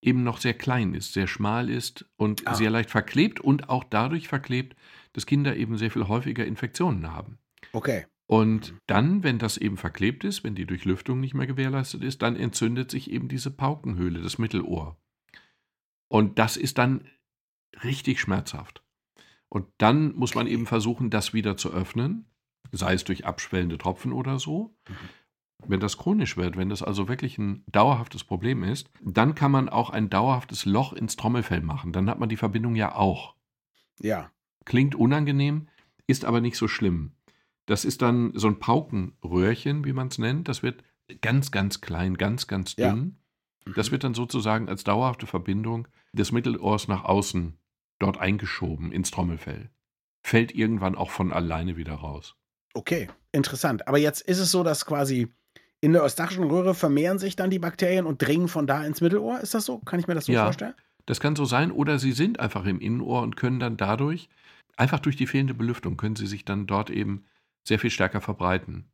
eben 0.00 0.22
noch 0.22 0.38
sehr 0.38 0.54
klein 0.54 0.94
ist, 0.94 1.12
sehr 1.12 1.26
schmal 1.26 1.68
ist 1.68 2.06
und 2.16 2.46
Ah. 2.46 2.54
sehr 2.54 2.70
leicht 2.70 2.90
verklebt 2.90 3.40
und 3.40 3.68
auch 3.68 3.84
dadurch 3.84 4.28
verklebt, 4.28 4.76
dass 5.12 5.26
Kinder 5.26 5.56
eben 5.56 5.76
sehr 5.76 5.90
viel 5.90 6.08
häufiger 6.08 6.46
Infektionen 6.46 7.12
haben. 7.12 7.38
Okay. 7.72 8.06
Und 8.26 8.74
dann, 8.86 9.22
wenn 9.22 9.38
das 9.38 9.56
eben 9.56 9.76
verklebt 9.76 10.24
ist, 10.24 10.42
wenn 10.42 10.56
die 10.56 10.66
Durchlüftung 10.66 11.20
nicht 11.20 11.34
mehr 11.34 11.46
gewährleistet 11.46 12.02
ist, 12.02 12.22
dann 12.22 12.34
entzündet 12.34 12.90
sich 12.90 13.10
eben 13.10 13.28
diese 13.28 13.50
Paukenhöhle, 13.52 14.20
das 14.20 14.38
Mittelohr. 14.38 15.00
Und 16.08 16.38
das 16.38 16.56
ist 16.56 16.78
dann 16.78 17.08
richtig 17.84 18.20
schmerzhaft. 18.20 18.82
Und 19.48 19.68
dann 19.78 20.14
muss 20.16 20.34
man 20.34 20.48
eben 20.48 20.66
versuchen, 20.66 21.08
das 21.10 21.34
wieder 21.34 21.56
zu 21.56 21.72
öffnen, 21.72 22.26
sei 22.72 22.94
es 22.94 23.04
durch 23.04 23.24
abschwellende 23.24 23.78
Tropfen 23.78 24.12
oder 24.12 24.40
so. 24.40 24.76
Wenn 25.64 25.80
das 25.80 25.96
chronisch 25.96 26.36
wird, 26.36 26.56
wenn 26.56 26.68
das 26.68 26.82
also 26.82 27.08
wirklich 27.08 27.38
ein 27.38 27.64
dauerhaftes 27.66 28.24
Problem 28.24 28.62
ist, 28.62 28.90
dann 29.02 29.34
kann 29.34 29.52
man 29.52 29.68
auch 29.68 29.90
ein 29.90 30.10
dauerhaftes 30.10 30.64
Loch 30.66 30.92
ins 30.92 31.16
Trommelfell 31.16 31.62
machen. 31.62 31.92
Dann 31.92 32.10
hat 32.10 32.18
man 32.18 32.28
die 32.28 32.36
Verbindung 32.36 32.74
ja 32.74 32.94
auch. 32.94 33.36
Ja. 34.00 34.30
Klingt 34.64 34.94
unangenehm, 34.94 35.68
ist 36.06 36.24
aber 36.24 36.40
nicht 36.40 36.56
so 36.56 36.68
schlimm. 36.68 37.15
Das 37.66 37.84
ist 37.84 38.02
dann 38.02 38.32
so 38.34 38.46
ein 38.46 38.58
Paukenröhrchen, 38.58 39.84
wie 39.84 39.92
man 39.92 40.08
es 40.08 40.18
nennt. 40.18 40.48
Das 40.48 40.62
wird 40.62 40.82
ganz, 41.20 41.50
ganz 41.50 41.80
klein, 41.80 42.16
ganz, 42.16 42.46
ganz 42.46 42.76
Ja. 42.76 42.90
dünn. 42.90 43.18
Das 43.74 43.90
wird 43.90 44.04
dann 44.04 44.14
sozusagen 44.14 44.68
als 44.68 44.84
dauerhafte 44.84 45.26
Verbindung 45.26 45.88
des 46.12 46.30
Mittelohrs 46.30 46.86
nach 46.88 47.04
außen 47.04 47.58
dort 47.98 48.18
eingeschoben 48.18 48.92
ins 48.92 49.10
Trommelfell. 49.10 49.70
Fällt 50.22 50.54
irgendwann 50.54 50.94
auch 50.94 51.10
von 51.10 51.32
alleine 51.32 51.76
wieder 51.76 51.94
raus. 51.94 52.36
Okay, 52.74 53.08
interessant. 53.32 53.88
Aber 53.88 53.98
jetzt 53.98 54.20
ist 54.22 54.38
es 54.38 54.50
so, 54.50 54.62
dass 54.62 54.86
quasi 54.86 55.28
in 55.80 55.92
der 55.92 56.02
eustachischen 56.04 56.44
Röhre 56.44 56.74
vermehren 56.74 57.18
sich 57.18 57.36
dann 57.36 57.50
die 57.50 57.58
Bakterien 57.58 58.06
und 58.06 58.22
dringen 58.22 58.48
von 58.48 58.66
da 58.66 58.84
ins 58.84 59.00
Mittelohr. 59.00 59.40
Ist 59.40 59.54
das 59.54 59.64
so? 59.64 59.78
Kann 59.80 59.98
ich 59.98 60.06
mir 60.06 60.14
das 60.14 60.26
so 60.26 60.32
Ja. 60.32 60.44
vorstellen? 60.44 60.74
Das 61.06 61.20
kann 61.20 61.36
so 61.36 61.44
sein, 61.44 61.70
oder 61.70 61.98
sie 61.98 62.12
sind 62.12 62.40
einfach 62.40 62.64
im 62.66 62.80
Innenohr 62.80 63.22
und 63.22 63.36
können 63.36 63.60
dann 63.60 63.76
dadurch, 63.76 64.28
einfach 64.76 64.98
durch 64.98 65.16
die 65.16 65.26
fehlende 65.26 65.54
Belüftung, 65.54 65.96
können 65.96 66.16
sie 66.16 66.26
sich 66.26 66.44
dann 66.44 66.66
dort 66.66 66.90
eben 66.90 67.24
sehr 67.66 67.78
viel 67.78 67.90
stärker 67.90 68.20
verbreiten 68.20 68.90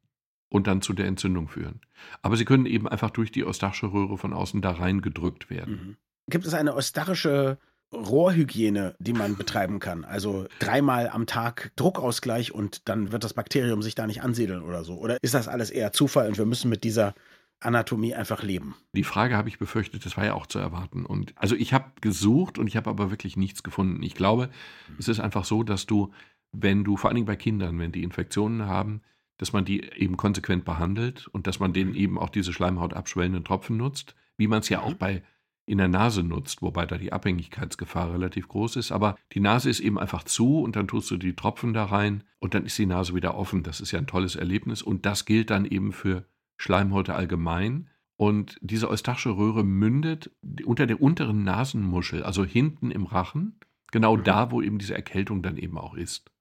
und 0.48 0.66
dann 0.66 0.82
zu 0.82 0.92
der 0.92 1.06
Entzündung 1.06 1.48
führen. 1.48 1.80
Aber 2.20 2.36
sie 2.36 2.44
können 2.44 2.66
eben 2.66 2.88
einfach 2.88 3.10
durch 3.10 3.32
die 3.32 3.44
eustachische 3.44 3.92
Röhre 3.92 4.18
von 4.18 4.32
außen 4.32 4.60
da 4.60 4.72
reingedrückt 4.72 5.50
werden. 5.50 5.72
Mhm. 5.72 5.96
Gibt 6.28 6.46
es 6.46 6.54
eine 6.54 6.74
eustachische 6.74 7.58
Rohrhygiene, 7.92 8.94
die 8.98 9.12
man 9.12 9.36
betreiben 9.36 9.80
kann? 9.80 10.04
Also 10.04 10.46
dreimal 10.58 11.08
am 11.08 11.26
Tag 11.26 11.72
Druckausgleich 11.76 12.52
und 12.52 12.88
dann 12.88 13.12
wird 13.12 13.24
das 13.24 13.34
Bakterium 13.34 13.82
sich 13.82 13.94
da 13.94 14.06
nicht 14.06 14.22
ansiedeln 14.22 14.62
oder 14.62 14.84
so? 14.84 14.96
Oder 14.98 15.18
ist 15.22 15.34
das 15.34 15.48
alles 15.48 15.70
eher 15.70 15.92
Zufall 15.92 16.28
und 16.28 16.38
wir 16.38 16.46
müssen 16.46 16.68
mit 16.68 16.84
dieser 16.84 17.14
Anatomie 17.60 18.14
einfach 18.14 18.42
leben? 18.42 18.74
Die 18.94 19.04
Frage 19.04 19.36
habe 19.36 19.48
ich 19.48 19.58
befürchtet, 19.58 20.04
das 20.04 20.16
war 20.16 20.24
ja 20.24 20.34
auch 20.34 20.46
zu 20.46 20.58
erwarten. 20.58 21.04
Und 21.06 21.32
also 21.36 21.54
ich 21.54 21.72
habe 21.72 21.92
gesucht 22.00 22.58
und 22.58 22.66
ich 22.66 22.76
habe 22.76 22.90
aber 22.90 23.10
wirklich 23.10 23.36
nichts 23.36 23.62
gefunden. 23.62 24.02
Ich 24.02 24.14
glaube, 24.14 24.50
es 24.98 25.08
ist 25.08 25.20
einfach 25.20 25.44
so, 25.44 25.62
dass 25.62 25.86
du, 25.86 26.12
wenn 26.52 26.84
du, 26.84 26.96
vor 26.96 27.08
allen 27.08 27.16
Dingen 27.16 27.26
bei 27.26 27.36
Kindern, 27.36 27.78
wenn 27.78 27.92
die 27.92 28.02
Infektionen 28.02 28.66
haben, 28.66 29.00
dass 29.38 29.52
man 29.52 29.64
die 29.64 29.82
eben 29.96 30.16
konsequent 30.16 30.64
behandelt 30.64 31.26
und 31.28 31.46
dass 31.46 31.58
man 31.58 31.72
denen 31.72 31.94
eben 31.94 32.18
auch 32.18 32.30
diese 32.30 32.52
schleimhautabschwellenden 32.52 33.44
Tropfen 33.44 33.76
nutzt, 33.76 34.14
wie 34.36 34.46
man 34.46 34.60
es 34.60 34.68
ja 34.68 34.80
auch 34.82 34.92
Mhm. 34.92 34.98
bei 34.98 35.22
in 35.64 35.78
der 35.78 35.88
Nase 35.88 36.22
nutzt, 36.24 36.60
wobei 36.60 36.86
da 36.86 36.98
die 36.98 37.12
Abhängigkeitsgefahr 37.12 38.12
relativ 38.12 38.48
groß 38.48 38.76
ist. 38.76 38.90
Aber 38.92 39.16
die 39.32 39.40
Nase 39.40 39.70
ist 39.70 39.78
eben 39.80 39.98
einfach 39.98 40.24
zu 40.24 40.60
und 40.60 40.74
dann 40.74 40.88
tust 40.88 41.10
du 41.10 41.16
die 41.16 41.34
Tropfen 41.34 41.72
da 41.72 41.84
rein 41.84 42.24
und 42.40 42.54
dann 42.54 42.66
ist 42.66 42.76
die 42.78 42.86
Nase 42.86 43.14
wieder 43.14 43.36
offen. 43.36 43.62
Das 43.62 43.80
ist 43.80 43.92
ja 43.92 43.98
ein 44.00 44.08
tolles 44.08 44.34
Erlebnis 44.34 44.82
und 44.82 45.06
das 45.06 45.24
gilt 45.24 45.50
dann 45.50 45.64
eben 45.64 45.92
für 45.92 46.24
Schleimhäute 46.56 47.14
allgemein. 47.14 47.88
Und 48.16 48.58
diese 48.60 48.90
eustachische 48.90 49.36
Röhre 49.36 49.64
mündet 49.64 50.30
unter 50.64 50.86
der 50.86 51.00
unteren 51.00 51.44
Nasenmuschel, 51.44 52.22
also 52.24 52.44
hinten 52.44 52.90
im 52.90 53.06
Rachen, 53.06 53.58
genau 53.92 54.16
Mhm. 54.16 54.24
da, 54.24 54.50
wo 54.50 54.62
eben 54.62 54.78
diese 54.78 54.94
Erkältung 54.94 55.42
dann 55.42 55.56
eben 55.56 55.78
auch 55.78 55.94
ist. 55.94 56.31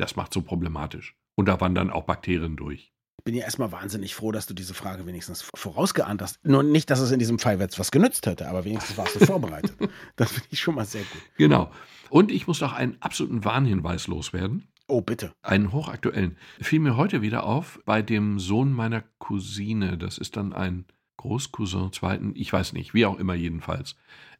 Das 0.00 0.16
macht 0.16 0.32
so 0.32 0.40
problematisch. 0.40 1.14
Und 1.34 1.46
da 1.46 1.60
wandern 1.60 1.90
auch 1.90 2.04
Bakterien 2.04 2.56
durch. 2.56 2.90
Ich 3.18 3.24
bin 3.24 3.34
ja 3.34 3.44
erstmal 3.44 3.70
wahnsinnig 3.70 4.14
froh, 4.14 4.32
dass 4.32 4.46
du 4.46 4.54
diese 4.54 4.72
Frage 4.72 5.04
wenigstens 5.04 5.42
vorausgeahnt 5.54 6.22
hast. 6.22 6.42
Nur 6.42 6.62
nicht, 6.62 6.88
dass 6.88 7.00
es 7.00 7.10
in 7.10 7.18
diesem 7.18 7.38
Fall 7.38 7.60
jetzt 7.60 7.78
was 7.78 7.90
genützt 7.90 8.24
hätte, 8.24 8.48
aber 8.48 8.64
wenigstens 8.64 8.96
warst 8.96 9.16
du 9.16 9.18
vorbereitet. 9.26 9.74
Das 10.16 10.32
finde 10.32 10.48
ich 10.50 10.60
schon 10.60 10.74
mal 10.74 10.86
sehr 10.86 11.02
gut. 11.02 11.20
Genau. 11.36 11.70
Und 12.08 12.32
ich 12.32 12.46
muss 12.46 12.62
noch 12.62 12.72
einen 12.72 12.96
absoluten 13.00 13.44
Warnhinweis 13.44 14.06
loswerden. 14.06 14.68
Oh, 14.88 15.02
bitte. 15.02 15.32
Einen 15.42 15.70
hochaktuellen. 15.70 16.38
Fiel 16.62 16.80
mir 16.80 16.96
heute 16.96 17.20
wieder 17.20 17.44
auf 17.44 17.78
bei 17.84 18.00
dem 18.00 18.38
Sohn 18.38 18.72
meiner 18.72 19.02
Cousine. 19.18 19.98
Das 19.98 20.16
ist 20.16 20.38
dann 20.38 20.54
ein 20.54 20.86
Großcousin 21.20 21.92
zweiten, 21.92 22.32
ich 22.34 22.50
weiß 22.50 22.72
nicht, 22.72 22.94
wie 22.94 23.04
auch 23.04 23.18
immer 23.18 23.34
jedenfalls. 23.34 23.94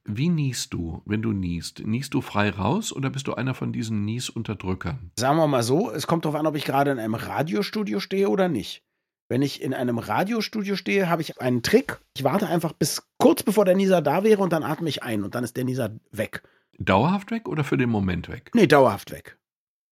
Wie 0.07 0.31
niest 0.31 0.73
du, 0.73 1.03
wenn 1.05 1.21
du 1.21 1.33
niest? 1.33 1.83
Niest 1.85 2.15
du 2.15 2.23
frei 2.23 2.49
raus 2.49 2.91
oder 2.91 3.11
bist 3.11 3.27
du 3.27 3.35
einer 3.35 3.53
von 3.53 3.71
diesen 3.71 4.07
Niesunterdrückern? 4.07 5.11
Sagen 5.19 5.37
wir 5.37 5.47
mal 5.47 5.63
so, 5.63 5.91
es 5.91 6.07
kommt 6.07 6.25
darauf 6.25 6.41
an, 6.41 6.47
ob 6.47 6.57
ich 6.57 6.65
gerade 6.65 6.91
in 6.91 6.99
einem 6.99 7.15
Radiostudio 7.15 8.01
stehe 8.01 8.31
oder 8.31 8.49
nicht. 8.49 8.83
Wenn 9.29 9.43
ich 9.43 9.61
in 9.61 9.75
einem 9.75 9.99
Radiostudio 9.99 10.75
stehe, 10.75 11.11
habe 11.11 11.21
ich 11.21 11.39
einen 11.39 11.63
Trick. 11.63 12.01
Ich 12.17 12.25
warte 12.25 12.49
einfach 12.49 12.73
bis 12.73 13.07
kurz 13.19 13.43
bevor 13.43 13.67
der 13.67 13.77
Nieser 13.77 14.01
da 14.01 14.25
wäre 14.25 14.43
und 14.43 14.51
dann 14.51 14.63
atme 14.63 14.89
ich 14.89 15.03
ein 15.03 15.23
und 15.23 15.35
dann 15.35 15.45
ist 15.45 15.59
der 15.59 15.65
Nieser 15.65 15.91
weg. 16.13 16.43
Dauerhaft 16.79 17.31
weg 17.31 17.47
oder 17.47 17.63
für 17.63 17.77
den 17.77 17.91
Moment 17.91 18.31
weg? 18.31 18.53
Nee, 18.55 18.67
dauerhaft 18.67 19.11
weg. 19.11 19.37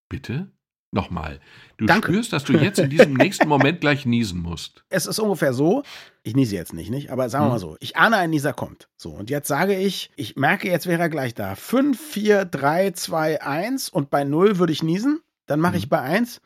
Bitte? 0.09 0.51
Nochmal. 0.91 1.41
Du 1.77 1.85
Danke. 1.85 2.09
spürst, 2.13 2.33
dass 2.33 2.45
du 2.45 2.55
jetzt 2.55 2.79
in 2.79 2.89
diesem 2.89 3.13
nächsten 3.13 3.47
Moment 3.49 3.81
gleich 3.83 4.07
niesen 4.07 4.41
musst. 4.41 4.85
Es 4.89 5.05
ist 5.07 5.19
ungefähr 5.19 5.53
so, 5.53 5.83
ich 6.23 6.35
niese 6.35 6.55
jetzt 6.57 6.73
nicht, 6.73 6.91
nicht, 6.91 7.11
aber 7.11 7.29
sagen 7.29 7.45
wir 7.45 7.51
mal 7.51 7.59
so, 7.59 7.77
ich 7.81 7.97
ahne, 7.97 8.17
ein 8.17 8.31
Nieser 8.31 8.55
kommt. 8.55 8.89
So, 8.97 9.11
und 9.11 9.29
jetzt 9.29 9.49
sage 9.49 9.77
ich, 9.77 10.11
ich 10.17 10.37
merke, 10.37 10.69
jetzt 10.71 10.87
wäre 10.87 11.03
er 11.03 11.09
gleich 11.11 11.35
da. 11.35 11.55
5, 11.57 12.01
4, 12.01 12.45
3, 12.47 12.93
2, 12.93 13.43
1 13.43 13.91
und 13.91 14.09
bei 14.09 14.25
0 14.25 14.59
würde 14.59 14.73
ich 14.73 14.83
niesen. 14.83 15.21
Dann 15.47 15.61
mache 15.61 15.77
ich 15.77 15.85
Mhm. 15.87 15.91
bei 15.91 16.01
1, 16.01 16.41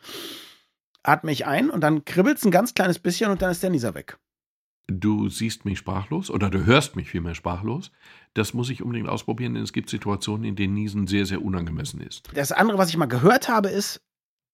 atme 1.02 1.30
ich 1.32 1.46
ein 1.46 1.70
und 1.70 1.80
dann 1.80 2.04
kribbelt 2.04 2.38
es 2.38 2.44
ein 2.44 2.50
ganz 2.50 2.74
kleines 2.74 2.98
bisschen 2.98 3.30
und 3.30 3.42
dann 3.42 3.50
ist 3.52 3.62
der 3.62 3.70
Nieser 3.70 3.94
weg. 3.94 4.18
Du 4.88 5.28
siehst 5.28 5.64
mich 5.64 5.78
sprachlos 5.78 6.30
oder 6.30 6.50
du 6.50 6.66
hörst 6.66 6.96
mich 6.96 7.08
vielmehr 7.08 7.34
sprachlos. 7.36 7.92
Das 8.34 8.52
muss 8.54 8.68
ich 8.70 8.82
unbedingt 8.82 9.08
ausprobieren, 9.08 9.54
denn 9.54 9.62
es 9.62 9.72
gibt 9.72 9.88
Situationen, 9.88 10.44
in 10.44 10.56
denen 10.56 10.74
Niesen 10.74 11.06
sehr, 11.06 11.26
sehr 11.26 11.42
unangemessen 11.42 12.00
ist. 12.00 12.28
Das 12.34 12.50
andere, 12.50 12.78
was 12.78 12.88
ich 12.88 12.96
mal 12.96 13.06
gehört 13.06 13.48
habe, 13.48 13.68
ist, 13.68 14.00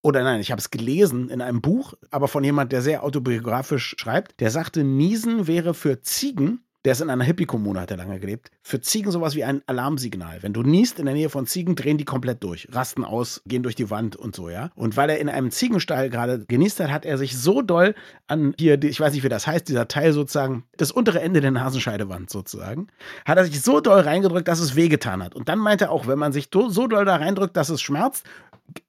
oder 0.02 0.22
nein, 0.22 0.40
ich 0.40 0.50
habe 0.50 0.60
es 0.60 0.70
gelesen 0.70 1.28
in 1.28 1.40
einem 1.40 1.60
Buch, 1.60 1.94
aber 2.10 2.28
von 2.28 2.44
jemand, 2.44 2.72
der 2.72 2.82
sehr 2.82 3.02
autobiografisch 3.02 3.96
schreibt, 3.98 4.40
der 4.40 4.50
sagte, 4.50 4.84
Niesen 4.84 5.46
wäre 5.46 5.74
für 5.74 6.00
Ziegen, 6.00 6.60
der 6.84 6.92
ist 6.92 7.00
in 7.00 7.10
einer 7.10 7.24
Hippie-Kommune, 7.24 7.80
hat 7.80 7.90
er 7.90 7.96
lange 7.96 8.20
gelebt, 8.20 8.50
für 8.62 8.80
Ziegen 8.80 9.10
sowas 9.10 9.34
wie 9.34 9.42
ein 9.42 9.62
Alarmsignal. 9.66 10.42
Wenn 10.42 10.52
du 10.52 10.62
niest 10.62 11.00
in 11.00 11.06
der 11.06 11.14
Nähe 11.14 11.28
von 11.28 11.46
Ziegen, 11.46 11.74
drehen 11.74 11.98
die 11.98 12.04
komplett 12.04 12.42
durch, 12.44 12.68
rasten 12.70 13.04
aus, 13.04 13.42
gehen 13.46 13.64
durch 13.64 13.74
die 13.74 13.90
Wand 13.90 14.14
und 14.14 14.36
so, 14.36 14.48
ja. 14.48 14.70
Und 14.76 14.96
weil 14.96 15.10
er 15.10 15.18
in 15.18 15.28
einem 15.28 15.50
Ziegenstall 15.50 16.08
gerade 16.08 16.46
genießt 16.46 16.80
hat, 16.80 16.90
hat 16.90 17.04
er 17.04 17.18
sich 17.18 17.36
so 17.36 17.62
doll 17.62 17.94
an 18.28 18.54
hier, 18.58 18.82
ich 18.82 19.00
weiß 19.00 19.12
nicht, 19.12 19.24
wie 19.24 19.28
das 19.28 19.46
heißt, 19.46 19.68
dieser 19.68 19.88
Teil 19.88 20.12
sozusagen, 20.12 20.64
das 20.76 20.92
untere 20.92 21.20
Ende 21.20 21.40
der 21.40 21.50
Nasenscheidewand 21.50 22.30
sozusagen, 22.30 22.86
hat 23.26 23.38
er 23.38 23.44
sich 23.44 23.60
so 23.60 23.80
doll 23.80 24.00
reingedrückt, 24.00 24.46
dass 24.46 24.60
es 24.60 24.76
wehgetan 24.76 25.22
hat. 25.22 25.34
Und 25.34 25.48
dann 25.48 25.58
meinte 25.58 25.86
er 25.86 25.90
auch, 25.90 26.06
wenn 26.06 26.18
man 26.18 26.32
sich 26.32 26.48
so 26.52 26.86
doll 26.86 27.04
da 27.04 27.16
reindrückt, 27.16 27.56
dass 27.56 27.70
es 27.70 27.82
schmerzt, 27.82 28.24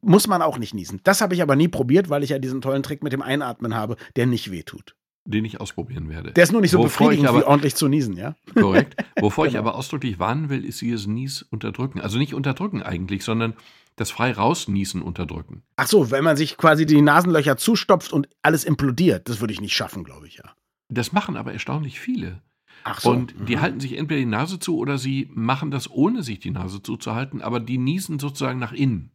muss 0.02 0.28
man 0.28 0.42
auch 0.42 0.58
nicht 0.58 0.74
niesen. 0.74 1.00
Das 1.04 1.22
habe 1.22 1.34
ich 1.34 1.42
aber 1.42 1.56
nie 1.56 1.68
probiert, 1.68 2.10
weil 2.10 2.24
ich 2.24 2.32
ja 2.32 2.40
diesen 2.40 2.62
tollen 2.62 2.84
Trick 2.84 3.04
mit 3.04 3.14
dem 3.14 3.22
Einatmen 3.22 3.76
habe, 3.76 3.96
der 4.16 4.26
nicht 4.26 4.52
wehtut. 4.52 4.96
Den 5.26 5.46
ich 5.46 5.62
ausprobieren 5.62 6.10
werde. 6.10 6.32
Der 6.32 6.44
ist 6.44 6.52
nur 6.52 6.62
nicht 6.62 6.72
so 6.72 6.80
Wovor 6.80 6.88
ich 6.88 6.94
befriedigend, 6.98 7.30
aber- 7.30 7.40
wie 7.40 7.44
ordentlich 7.44 7.76
zu 7.76 7.88
niesen, 7.88 8.16
ja? 8.18 8.36
Korrekt. 8.56 8.96
Wovor 9.20 9.46
ich 9.46 9.52
Genau. 9.54 9.64
aber 9.68 9.76
ausdrücklich 9.76 10.18
warnen 10.18 10.50
will, 10.50 10.66
ist 10.66 10.82
dieses 10.82 11.08
Nies 11.08 11.44
unterdrücken. 11.44 12.02
Also 12.02 12.18
nicht 12.18 12.34
unterdrücken 12.34 12.82
eigentlich, 12.82 13.24
sondern 13.24 13.54
das 13.96 14.12
frei 14.12 14.32
rausniesen 14.32 15.02
unterdrücken. 15.02 15.64
Ach 15.76 15.88
so, 15.88 16.10
wenn 16.10 16.24
man 16.24 16.38
sich 16.38 16.58
quasi 16.58 16.86
die 16.86 17.02
Nasenlöcher 17.02 17.58
zustopft 17.58 18.14
und 18.14 18.30
alles 18.42 18.64
implodiert, 18.64 19.30
das 19.30 19.42
würde 19.42 19.54
ich 19.54 19.62
nicht 19.62 19.76
schaffen, 19.76 20.04
glaube 20.04 20.28
ich, 20.28 20.36
ja. 20.38 20.54
Das 20.88 21.12
machen 21.12 21.36
aber 21.38 21.54
erstaunlich 21.54 22.00
viele. 22.00 22.42
Ach 22.86 23.02
so. 23.02 23.12
Und 23.12 23.36
die 23.48 23.58
mhm. 23.58 23.62
halten 23.62 23.80
sich 23.80 23.98
entweder 23.98 24.20
die 24.20 24.26
Nase 24.26 24.58
zu 24.58 24.78
oder 24.78 24.98
sie 24.98 25.30
machen 25.34 25.70
das 25.70 25.92
ohne 25.92 26.24
sich 26.24 26.40
die 26.40 26.52
Nase 26.52 26.82
zuzuhalten, 26.82 27.42
aber 27.42 27.60
die 27.60 27.78
niesen 27.78 28.20
sozusagen 28.20 28.58
nach 28.58 28.72
innen. 28.72 29.12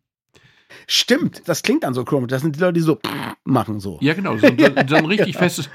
Stimmt, 0.86 1.42
das 1.46 1.62
klingt 1.62 1.84
dann 1.84 1.94
so 1.94 2.04
komisch. 2.04 2.28
Das 2.28 2.42
sind 2.42 2.56
die 2.56 2.60
Leute, 2.60 2.74
die 2.74 2.80
so 2.80 2.98
machen 3.44 3.80
so. 3.80 3.98
Ja, 4.00 4.14
genau, 4.14 4.36
so, 4.36 4.46
so, 4.48 4.66
so 4.88 4.94
ein 4.96 5.04
richtig 5.06 5.36
festes. 5.38 5.68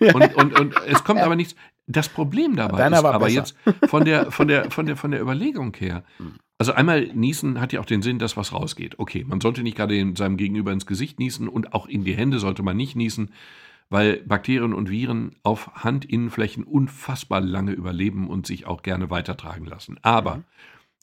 Und, 0.00 0.34
und, 0.36 0.58
und 0.60 0.74
es 0.86 1.04
kommt 1.04 1.20
aber 1.20 1.36
nichts. 1.36 1.54
Das 1.86 2.08
Problem 2.08 2.56
dabei 2.56 2.78
Deiner 2.78 2.98
ist 2.98 3.04
aber 3.04 3.26
besser. 3.26 3.34
jetzt 3.36 3.56
von 3.90 4.04
der, 4.04 4.30
von, 4.30 4.48
der, 4.48 4.70
von, 4.70 4.86
der, 4.86 4.96
von 4.96 5.10
der 5.10 5.20
Überlegung 5.20 5.74
her. 5.78 6.04
Also 6.56 6.72
einmal 6.72 7.08
niesen 7.12 7.60
hat 7.60 7.72
ja 7.74 7.80
auch 7.80 7.84
den 7.84 8.00
Sinn, 8.00 8.18
dass 8.18 8.36
was 8.38 8.52
rausgeht. 8.54 8.98
Okay, 8.98 9.24
man 9.28 9.40
sollte 9.42 9.62
nicht 9.62 9.76
gerade 9.76 9.94
in 9.96 10.16
seinem 10.16 10.38
Gegenüber 10.38 10.72
ins 10.72 10.86
Gesicht 10.86 11.18
niesen 11.18 11.48
und 11.48 11.74
auch 11.74 11.86
in 11.86 12.04
die 12.04 12.14
Hände 12.14 12.38
sollte 12.38 12.62
man 12.62 12.76
nicht 12.78 12.96
niesen, 12.96 13.32
weil 13.90 14.22
Bakterien 14.24 14.72
und 14.72 14.88
Viren 14.88 15.36
auf 15.42 15.70
Handinnenflächen 15.84 16.64
unfassbar 16.64 17.42
lange 17.42 17.72
überleben 17.72 18.28
und 18.28 18.46
sich 18.46 18.66
auch 18.66 18.82
gerne 18.82 19.10
weitertragen 19.10 19.66
lassen. 19.66 19.98
Aber 20.00 20.36
Mhm. 20.36 20.44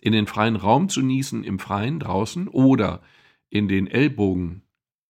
In 0.01 0.11
den 0.13 0.27
freien 0.27 0.55
Raum 0.57 0.89
zu 0.89 1.01
niesen, 1.01 1.43
im 1.45 1.59
Freien 1.59 1.99
draußen 1.99 2.47
oder 2.49 3.01
in 3.49 3.67
den 3.69 3.87
Ellbogen 3.87 4.63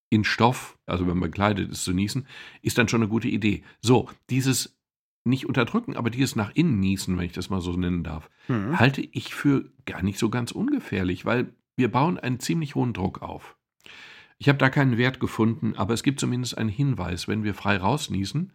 in 0.09 0.23
Stoff, 0.25 0.77
also 0.85 1.07
wenn 1.07 1.17
man 1.17 1.31
bekleidet 1.31 1.71
ist, 1.71 1.83
zu 1.85 1.93
niesen, 1.93 2.27
ist 2.61 2.77
dann 2.77 2.87
schon 2.89 3.01
eine 3.01 3.09
gute 3.09 3.29
Idee. 3.29 3.63
So, 3.81 4.09
dieses 4.29 4.77
nicht 5.23 5.45
unterdrücken, 5.47 5.95
aber 5.95 6.09
dieses 6.09 6.35
nach 6.35 6.51
innen 6.53 6.79
niesen, 6.79 7.17
wenn 7.17 7.25
ich 7.25 7.31
das 7.31 7.49
mal 7.49 7.61
so 7.61 7.71
nennen 7.73 8.03
darf, 8.03 8.29
Mhm. 8.47 8.77
halte 8.79 9.01
ich 9.01 9.33
für 9.33 9.71
gar 9.85 10.01
nicht 10.03 10.19
so 10.19 10.29
ganz 10.29 10.51
ungefährlich, 10.51 11.25
weil 11.25 11.53
wir 11.77 11.89
bauen 11.91 12.17
einen 12.19 12.39
ziemlich 12.39 12.75
hohen 12.75 12.91
Druck 12.93 13.21
auf. 13.21 13.55
Ich 14.37 14.49
habe 14.49 14.57
da 14.57 14.69
keinen 14.69 14.97
Wert 14.97 15.19
gefunden, 15.19 15.75
aber 15.77 15.93
es 15.93 16.03
gibt 16.03 16.19
zumindest 16.19 16.57
einen 16.57 16.69
Hinweis, 16.69 17.27
wenn 17.27 17.43
wir 17.43 17.53
frei 17.53 17.77
rausniesen, 17.77 18.53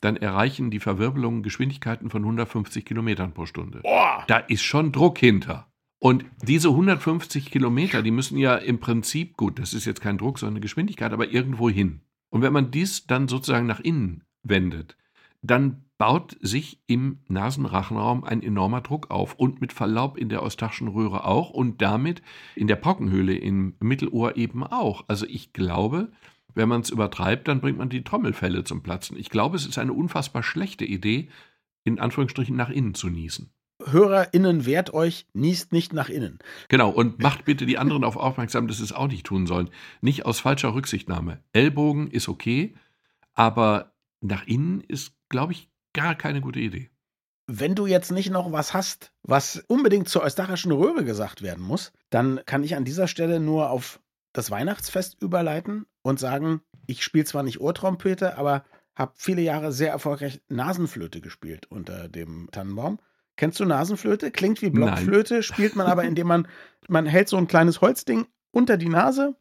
dann 0.00 0.16
erreichen 0.16 0.70
die 0.70 0.80
Verwirbelungen 0.80 1.42
Geschwindigkeiten 1.42 2.08
von 2.10 2.22
150 2.22 2.84
Kilometern 2.84 3.32
pro 3.34 3.44
Stunde. 3.44 3.80
Boah. 3.82 4.24
Da 4.28 4.38
ist 4.38 4.62
schon 4.62 4.92
Druck 4.92 5.18
hinter. 5.18 5.66
Und 6.04 6.26
diese 6.42 6.68
150 6.68 7.50
Kilometer, 7.50 8.02
die 8.02 8.10
müssen 8.10 8.36
ja 8.36 8.56
im 8.56 8.78
Prinzip, 8.78 9.38
gut, 9.38 9.58
das 9.58 9.72
ist 9.72 9.86
jetzt 9.86 10.02
kein 10.02 10.18
Druck, 10.18 10.38
sondern 10.38 10.56
eine 10.56 10.60
Geschwindigkeit, 10.60 11.14
aber 11.14 11.30
irgendwo 11.30 11.70
hin. 11.70 12.02
Und 12.28 12.42
wenn 12.42 12.52
man 12.52 12.70
dies 12.70 13.06
dann 13.06 13.26
sozusagen 13.26 13.66
nach 13.66 13.80
innen 13.80 14.22
wendet, 14.42 14.98
dann 15.40 15.86
baut 15.96 16.36
sich 16.42 16.82
im 16.86 17.20
Nasenrachenraum 17.28 18.22
ein 18.22 18.42
enormer 18.42 18.82
Druck 18.82 19.10
auf 19.10 19.32
und 19.36 19.62
mit 19.62 19.72
Verlaub 19.72 20.18
in 20.18 20.28
der 20.28 20.42
eustachischen 20.42 20.88
Röhre 20.88 21.24
auch 21.24 21.48
und 21.48 21.80
damit 21.80 22.20
in 22.54 22.66
der 22.66 22.76
Pockenhöhle 22.76 23.34
im 23.34 23.72
Mittelohr 23.80 24.36
eben 24.36 24.62
auch. 24.62 25.06
Also 25.08 25.24
ich 25.24 25.54
glaube, 25.54 26.12
wenn 26.54 26.68
man 26.68 26.82
es 26.82 26.90
übertreibt, 26.90 27.48
dann 27.48 27.62
bringt 27.62 27.78
man 27.78 27.88
die 27.88 28.04
Trommelfelle 28.04 28.64
zum 28.64 28.82
Platzen. 28.82 29.16
Ich 29.16 29.30
glaube, 29.30 29.56
es 29.56 29.64
ist 29.64 29.78
eine 29.78 29.94
unfassbar 29.94 30.42
schlechte 30.42 30.84
Idee, 30.84 31.30
in 31.82 31.98
Anführungsstrichen 31.98 32.56
nach 32.56 32.68
innen 32.68 32.92
zu 32.92 33.08
niesen. 33.08 33.53
HörerInnen 33.82 34.66
wehrt 34.66 34.94
euch, 34.94 35.26
niest 35.32 35.72
nicht 35.72 35.92
nach 35.92 36.08
innen. 36.08 36.38
Genau, 36.68 36.90
und 36.90 37.20
macht 37.20 37.44
bitte 37.44 37.66
die 37.66 37.78
anderen 37.78 38.04
auf 38.04 38.16
aufmerksam, 38.16 38.68
dass 38.68 38.78
sie 38.78 38.84
es 38.84 38.92
auch 38.92 39.08
nicht 39.08 39.26
tun 39.26 39.46
sollen. 39.46 39.70
Nicht 40.00 40.26
aus 40.26 40.40
falscher 40.40 40.74
Rücksichtnahme. 40.74 41.42
Ellbogen 41.52 42.08
ist 42.10 42.28
okay, 42.28 42.74
aber 43.34 43.92
nach 44.20 44.46
innen 44.46 44.80
ist, 44.80 45.12
glaube 45.28 45.52
ich, 45.52 45.70
gar 45.92 46.14
keine 46.14 46.40
gute 46.40 46.60
Idee. 46.60 46.90
Wenn 47.46 47.74
du 47.74 47.86
jetzt 47.86 48.10
nicht 48.10 48.30
noch 48.30 48.52
was 48.52 48.72
hast, 48.72 49.12
was 49.22 49.62
unbedingt 49.66 50.08
zur 50.08 50.22
eustachischen 50.22 50.72
Röhre 50.72 51.04
gesagt 51.04 51.42
werden 51.42 51.62
muss, 51.62 51.92
dann 52.08 52.40
kann 52.46 52.64
ich 52.64 52.74
an 52.74 52.84
dieser 52.84 53.06
Stelle 53.06 53.38
nur 53.38 53.70
auf 53.70 54.00
das 54.32 54.50
Weihnachtsfest 54.50 55.20
überleiten 55.20 55.86
und 56.02 56.18
sagen, 56.18 56.62
ich 56.86 57.02
spiele 57.02 57.24
zwar 57.24 57.42
nicht 57.42 57.60
Ohrtrompete, 57.60 58.38
aber 58.38 58.64
habe 58.94 59.12
viele 59.16 59.42
Jahre 59.42 59.72
sehr 59.72 59.90
erfolgreich 59.90 60.40
Nasenflöte 60.48 61.20
gespielt 61.20 61.66
unter 61.70 62.08
dem 62.08 62.48
Tannenbaum. 62.50 62.98
Kennst 63.36 63.60
du 63.60 63.64
Nasenflöte? 63.64 64.30
Klingt 64.30 64.62
wie 64.62 64.70
Blockflöte, 64.70 65.34
Nein. 65.34 65.42
spielt 65.42 65.76
man 65.76 65.86
aber, 65.86 66.04
indem 66.04 66.26
man, 66.26 66.48
man 66.88 67.06
hält 67.06 67.28
so 67.28 67.36
ein 67.36 67.48
kleines 67.48 67.80
Holzding 67.80 68.26
unter 68.50 68.76
die 68.76 68.88
Nase, 68.88 69.36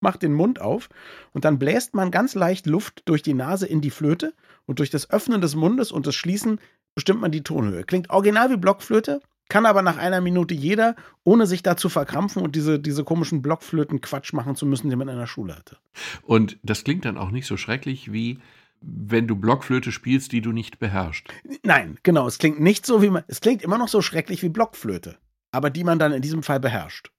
macht 0.00 0.22
den 0.22 0.32
Mund 0.32 0.60
auf 0.60 0.88
und 1.32 1.44
dann 1.44 1.58
bläst 1.58 1.94
man 1.94 2.10
ganz 2.10 2.34
leicht 2.34 2.66
Luft 2.66 3.02
durch 3.06 3.22
die 3.22 3.34
Nase 3.34 3.66
in 3.66 3.80
die 3.80 3.90
Flöte 3.90 4.34
und 4.66 4.78
durch 4.78 4.90
das 4.90 5.10
Öffnen 5.10 5.40
des 5.40 5.56
Mundes 5.56 5.90
und 5.90 6.06
das 6.06 6.14
Schließen 6.14 6.60
bestimmt 6.94 7.20
man 7.20 7.32
die 7.32 7.42
Tonhöhe. 7.42 7.84
Klingt 7.84 8.10
original 8.10 8.50
wie 8.50 8.56
Blockflöte, 8.56 9.20
kann 9.48 9.66
aber 9.66 9.82
nach 9.82 9.96
einer 9.96 10.20
Minute 10.20 10.54
jeder, 10.54 10.94
ohne 11.24 11.46
sich 11.46 11.62
da 11.62 11.76
zu 11.76 11.88
verkrampfen 11.88 12.42
und 12.42 12.54
diese, 12.54 12.78
diese 12.78 13.02
komischen 13.02 13.40
Blockflöten 13.42 14.00
Quatsch 14.00 14.32
machen 14.32 14.56
zu 14.56 14.66
müssen, 14.66 14.90
den 14.90 14.98
man 14.98 15.08
in 15.08 15.18
der 15.18 15.26
Schule 15.26 15.56
hatte. 15.56 15.78
Und 16.22 16.58
das 16.62 16.84
klingt 16.84 17.04
dann 17.04 17.18
auch 17.18 17.30
nicht 17.30 17.46
so 17.46 17.56
schrecklich 17.56 18.12
wie 18.12 18.38
wenn 18.80 19.26
du 19.26 19.36
Blockflöte 19.36 19.92
spielst, 19.92 20.32
die 20.32 20.40
du 20.40 20.52
nicht 20.52 20.78
beherrschst. 20.78 21.28
Nein, 21.62 21.98
genau. 22.02 22.26
Es 22.26 22.38
klingt 22.38 22.60
nicht 22.60 22.86
so 22.86 23.02
wie 23.02 23.10
man. 23.10 23.24
Es 23.26 23.40
klingt 23.40 23.62
immer 23.62 23.78
noch 23.78 23.88
so 23.88 24.02
schrecklich 24.02 24.42
wie 24.42 24.48
Blockflöte, 24.48 25.18
aber 25.52 25.70
die 25.70 25.84
man 25.84 25.98
dann 25.98 26.12
in 26.12 26.22
diesem 26.22 26.42
Fall 26.42 26.60
beherrscht. 26.60 27.10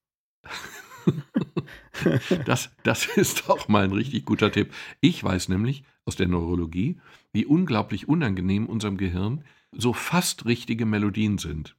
das, 2.45 2.69
das 2.83 3.05
ist 3.05 3.47
doch 3.47 3.67
mal 3.67 3.83
ein 3.83 3.91
richtig 3.91 4.25
guter 4.25 4.51
Tipp. 4.51 4.73
Ich 5.01 5.23
weiß 5.23 5.49
nämlich 5.49 5.83
aus 6.05 6.15
der 6.15 6.27
Neurologie, 6.27 6.99
wie 7.33 7.45
unglaublich 7.45 8.07
unangenehm 8.07 8.65
unserem 8.65 8.97
Gehirn 8.97 9.43
so 9.71 9.93
fast 9.93 10.45
richtige 10.45 10.85
Melodien 10.85 11.37
sind. 11.37 11.75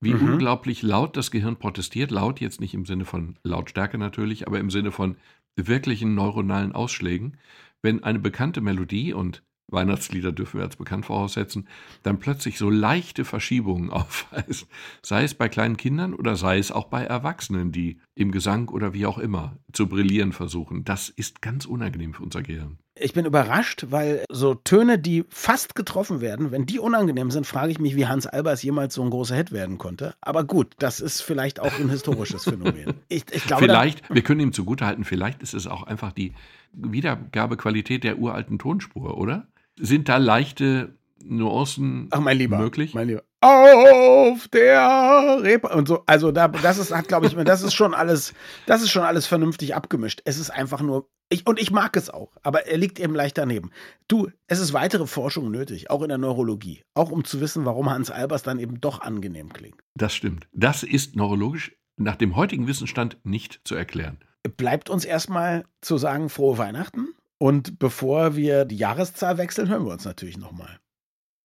Wie 0.00 0.12
mhm. 0.12 0.32
unglaublich 0.32 0.82
laut 0.82 1.16
das 1.16 1.30
Gehirn 1.30 1.56
protestiert. 1.56 2.10
Laut 2.10 2.40
jetzt 2.40 2.60
nicht 2.60 2.74
im 2.74 2.84
Sinne 2.84 3.04
von 3.04 3.38
Lautstärke 3.42 3.96
natürlich, 3.96 4.46
aber 4.46 4.60
im 4.60 4.70
Sinne 4.70 4.92
von 4.92 5.16
wirklichen 5.56 6.14
neuronalen 6.14 6.72
Ausschlägen 6.72 7.38
wenn 7.84 8.02
eine 8.02 8.18
bekannte 8.18 8.62
Melodie 8.62 9.12
und 9.12 9.44
Weihnachtslieder 9.68 10.32
dürfen 10.32 10.58
wir 10.58 10.64
als 10.64 10.76
bekannt 10.76 11.06
voraussetzen, 11.06 11.68
dann 12.02 12.18
plötzlich 12.18 12.58
so 12.58 12.70
leichte 12.70 13.24
Verschiebungen 13.24 13.90
aufweist. 13.90 14.66
Sei 15.02 15.24
es 15.24 15.34
bei 15.34 15.48
kleinen 15.48 15.76
Kindern 15.76 16.14
oder 16.14 16.36
sei 16.36 16.58
es 16.58 16.72
auch 16.72 16.86
bei 16.86 17.04
Erwachsenen, 17.04 17.72
die 17.72 17.98
im 18.14 18.30
Gesang 18.30 18.68
oder 18.68 18.92
wie 18.94 19.06
auch 19.06 19.18
immer 19.18 19.56
zu 19.72 19.88
brillieren 19.88 20.32
versuchen. 20.32 20.84
Das 20.84 21.08
ist 21.08 21.42
ganz 21.42 21.66
unangenehm 21.66 22.14
für 22.14 22.22
unser 22.22 22.42
Gehirn. 22.42 22.78
Ich 22.96 23.12
bin 23.12 23.26
überrascht, 23.26 23.86
weil 23.90 24.24
so 24.30 24.54
Töne, 24.54 25.00
die 25.00 25.24
fast 25.28 25.74
getroffen 25.74 26.20
werden, 26.20 26.52
wenn 26.52 26.64
die 26.64 26.78
unangenehm 26.78 27.32
sind, 27.32 27.44
frage 27.44 27.72
ich 27.72 27.80
mich, 27.80 27.96
wie 27.96 28.06
Hans 28.06 28.28
Albers 28.28 28.62
jemals 28.62 28.94
so 28.94 29.02
ein 29.02 29.10
großer 29.10 29.34
Hit 29.34 29.50
werden 29.50 29.78
konnte. 29.78 30.14
Aber 30.20 30.44
gut, 30.44 30.74
das 30.78 31.00
ist 31.00 31.20
vielleicht 31.20 31.58
auch 31.58 31.76
ein 31.80 31.90
historisches 31.90 32.44
Phänomen. 32.44 32.94
Ich, 33.08 33.24
ich 33.32 33.44
glaube, 33.46 33.64
vielleicht, 33.64 34.14
wir 34.14 34.22
können 34.22 34.40
ihm 34.40 34.52
zugutehalten, 34.52 35.04
vielleicht 35.04 35.42
ist 35.42 35.54
es 35.54 35.66
auch 35.66 35.82
einfach 35.82 36.12
die 36.12 36.34
Wiedergabequalität 36.76 38.04
der 38.04 38.18
uralten 38.18 38.58
Tonspur, 38.58 39.16
oder? 39.16 39.48
Sind 39.76 40.08
da 40.08 40.18
leichte 40.18 40.96
Nuancen 41.24 42.08
Ach, 42.10 42.20
mein 42.20 42.38
Lieber, 42.38 42.58
möglich? 42.58 42.94
Mein 42.94 43.08
Lieber. 43.08 43.22
Auf 43.40 44.48
der 44.48 45.38
Reeper 45.42 45.74
und 45.74 45.88
so. 45.88 46.02
Also 46.06 46.32
da, 46.32 46.48
das 46.48 46.78
ist, 46.78 46.94
hat, 46.94 47.08
glaube 47.08 47.26
ich, 47.26 47.34
das 47.34 47.62
ist 47.62 47.74
schon 47.74 47.94
alles, 47.94 48.34
das 48.66 48.82
ist 48.82 48.90
schon 48.90 49.02
alles 49.02 49.26
vernünftig 49.26 49.74
abgemischt. 49.74 50.22
Es 50.24 50.38
ist 50.38 50.50
einfach 50.50 50.80
nur, 50.80 51.08
ich, 51.28 51.46
und 51.46 51.60
ich 51.60 51.70
mag 51.70 51.96
es 51.96 52.10
auch, 52.10 52.32
aber 52.42 52.66
er 52.66 52.78
liegt 52.78 53.00
eben 53.00 53.14
leicht 53.14 53.38
daneben. 53.38 53.70
Du, 54.08 54.28
es 54.46 54.60
ist 54.60 54.72
weitere 54.72 55.06
Forschung 55.06 55.50
nötig, 55.50 55.90
auch 55.90 56.02
in 56.02 56.08
der 56.08 56.18
Neurologie, 56.18 56.84
auch 56.94 57.10
um 57.10 57.24
zu 57.24 57.40
wissen, 57.40 57.64
warum 57.64 57.90
Hans 57.90 58.10
Albers 58.10 58.42
dann 58.42 58.58
eben 58.58 58.80
doch 58.80 59.00
angenehm 59.00 59.52
klingt. 59.52 59.80
Das 59.94 60.14
stimmt. 60.14 60.48
Das 60.52 60.82
ist 60.82 61.16
neurologisch 61.16 61.76
nach 61.96 62.16
dem 62.16 62.36
heutigen 62.36 62.66
Wissensstand 62.66 63.18
nicht 63.24 63.60
zu 63.64 63.74
erklären 63.74 64.18
bleibt 64.56 64.90
uns 64.90 65.04
erstmal 65.04 65.64
zu 65.80 65.98
sagen, 65.98 66.28
frohe 66.28 66.58
Weihnachten. 66.58 67.08
Und 67.38 67.78
bevor 67.78 68.36
wir 68.36 68.64
die 68.64 68.76
Jahreszahl 68.76 69.38
wechseln, 69.38 69.68
hören 69.68 69.84
wir 69.84 69.92
uns 69.92 70.04
natürlich 70.04 70.38
nochmal. 70.38 70.78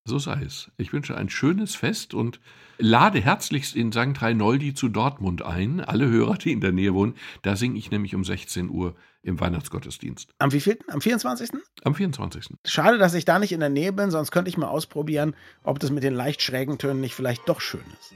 So 0.06 0.18
sei 0.18 0.42
es. 0.44 0.72
Ich 0.78 0.92
wünsche 0.92 1.16
ein 1.16 1.30
schönes 1.30 1.76
Fest 1.76 2.14
und 2.14 2.40
lade 2.78 3.22
herzlichst 3.22 3.76
in 3.76 3.92
St. 3.92 4.22
Reinoldi 4.22 4.74
zu 4.74 4.88
Dortmund 4.90 5.44
ein. 5.44 5.82
Alle 5.82 6.08
Hörer, 6.08 6.38
die 6.38 6.52
in 6.52 6.62
der 6.62 6.72
Nähe 6.72 6.94
wohnen. 6.94 7.16
Da 7.42 7.56
singe 7.56 7.78
ich 7.78 7.92
nämlich 7.92 8.16
um 8.16 8.24
16 8.24 8.70
Uhr 8.70 8.96
im 9.22 9.40
Weihnachtsgottesdienst. 9.40 10.34
Am 10.40 10.52
wievielten? 10.52 10.90
Am 10.90 11.02
24.? 11.02 11.52
Am 11.84 11.94
24. 11.94 12.56
Schade, 12.66 12.98
dass 12.98 13.14
ich 13.14 13.26
da 13.26 13.38
nicht 13.38 13.52
in 13.52 13.60
der 13.60 13.70
Nähe 13.70 13.94
bin, 13.94 14.10
sonst 14.10 14.32
könnte 14.32 14.50
ich 14.50 14.58
mal 14.58 14.70
ausprobieren, 14.70 15.36
ob 15.64 15.80
das 15.80 15.92
mit 15.92 16.04
den 16.04 16.14
leicht 16.14 16.42
schrägen 16.42 16.78
Tönen 16.78 17.02
nicht 17.02 17.14
vielleicht 17.14 17.48
doch 17.48 17.62
schön 17.62 17.84
ist. 18.00 18.16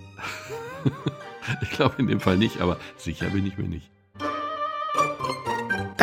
ich 1.62 1.70
glaube 1.72 1.96
in 2.00 2.08
dem 2.08 2.22
Fall 2.22 2.38
nicht, 2.38 2.62
aber 2.62 2.80
sicher 2.98 3.30
bin 3.30 3.46
ich 3.46 3.58
mir 3.58 3.68
nicht. 3.68 3.93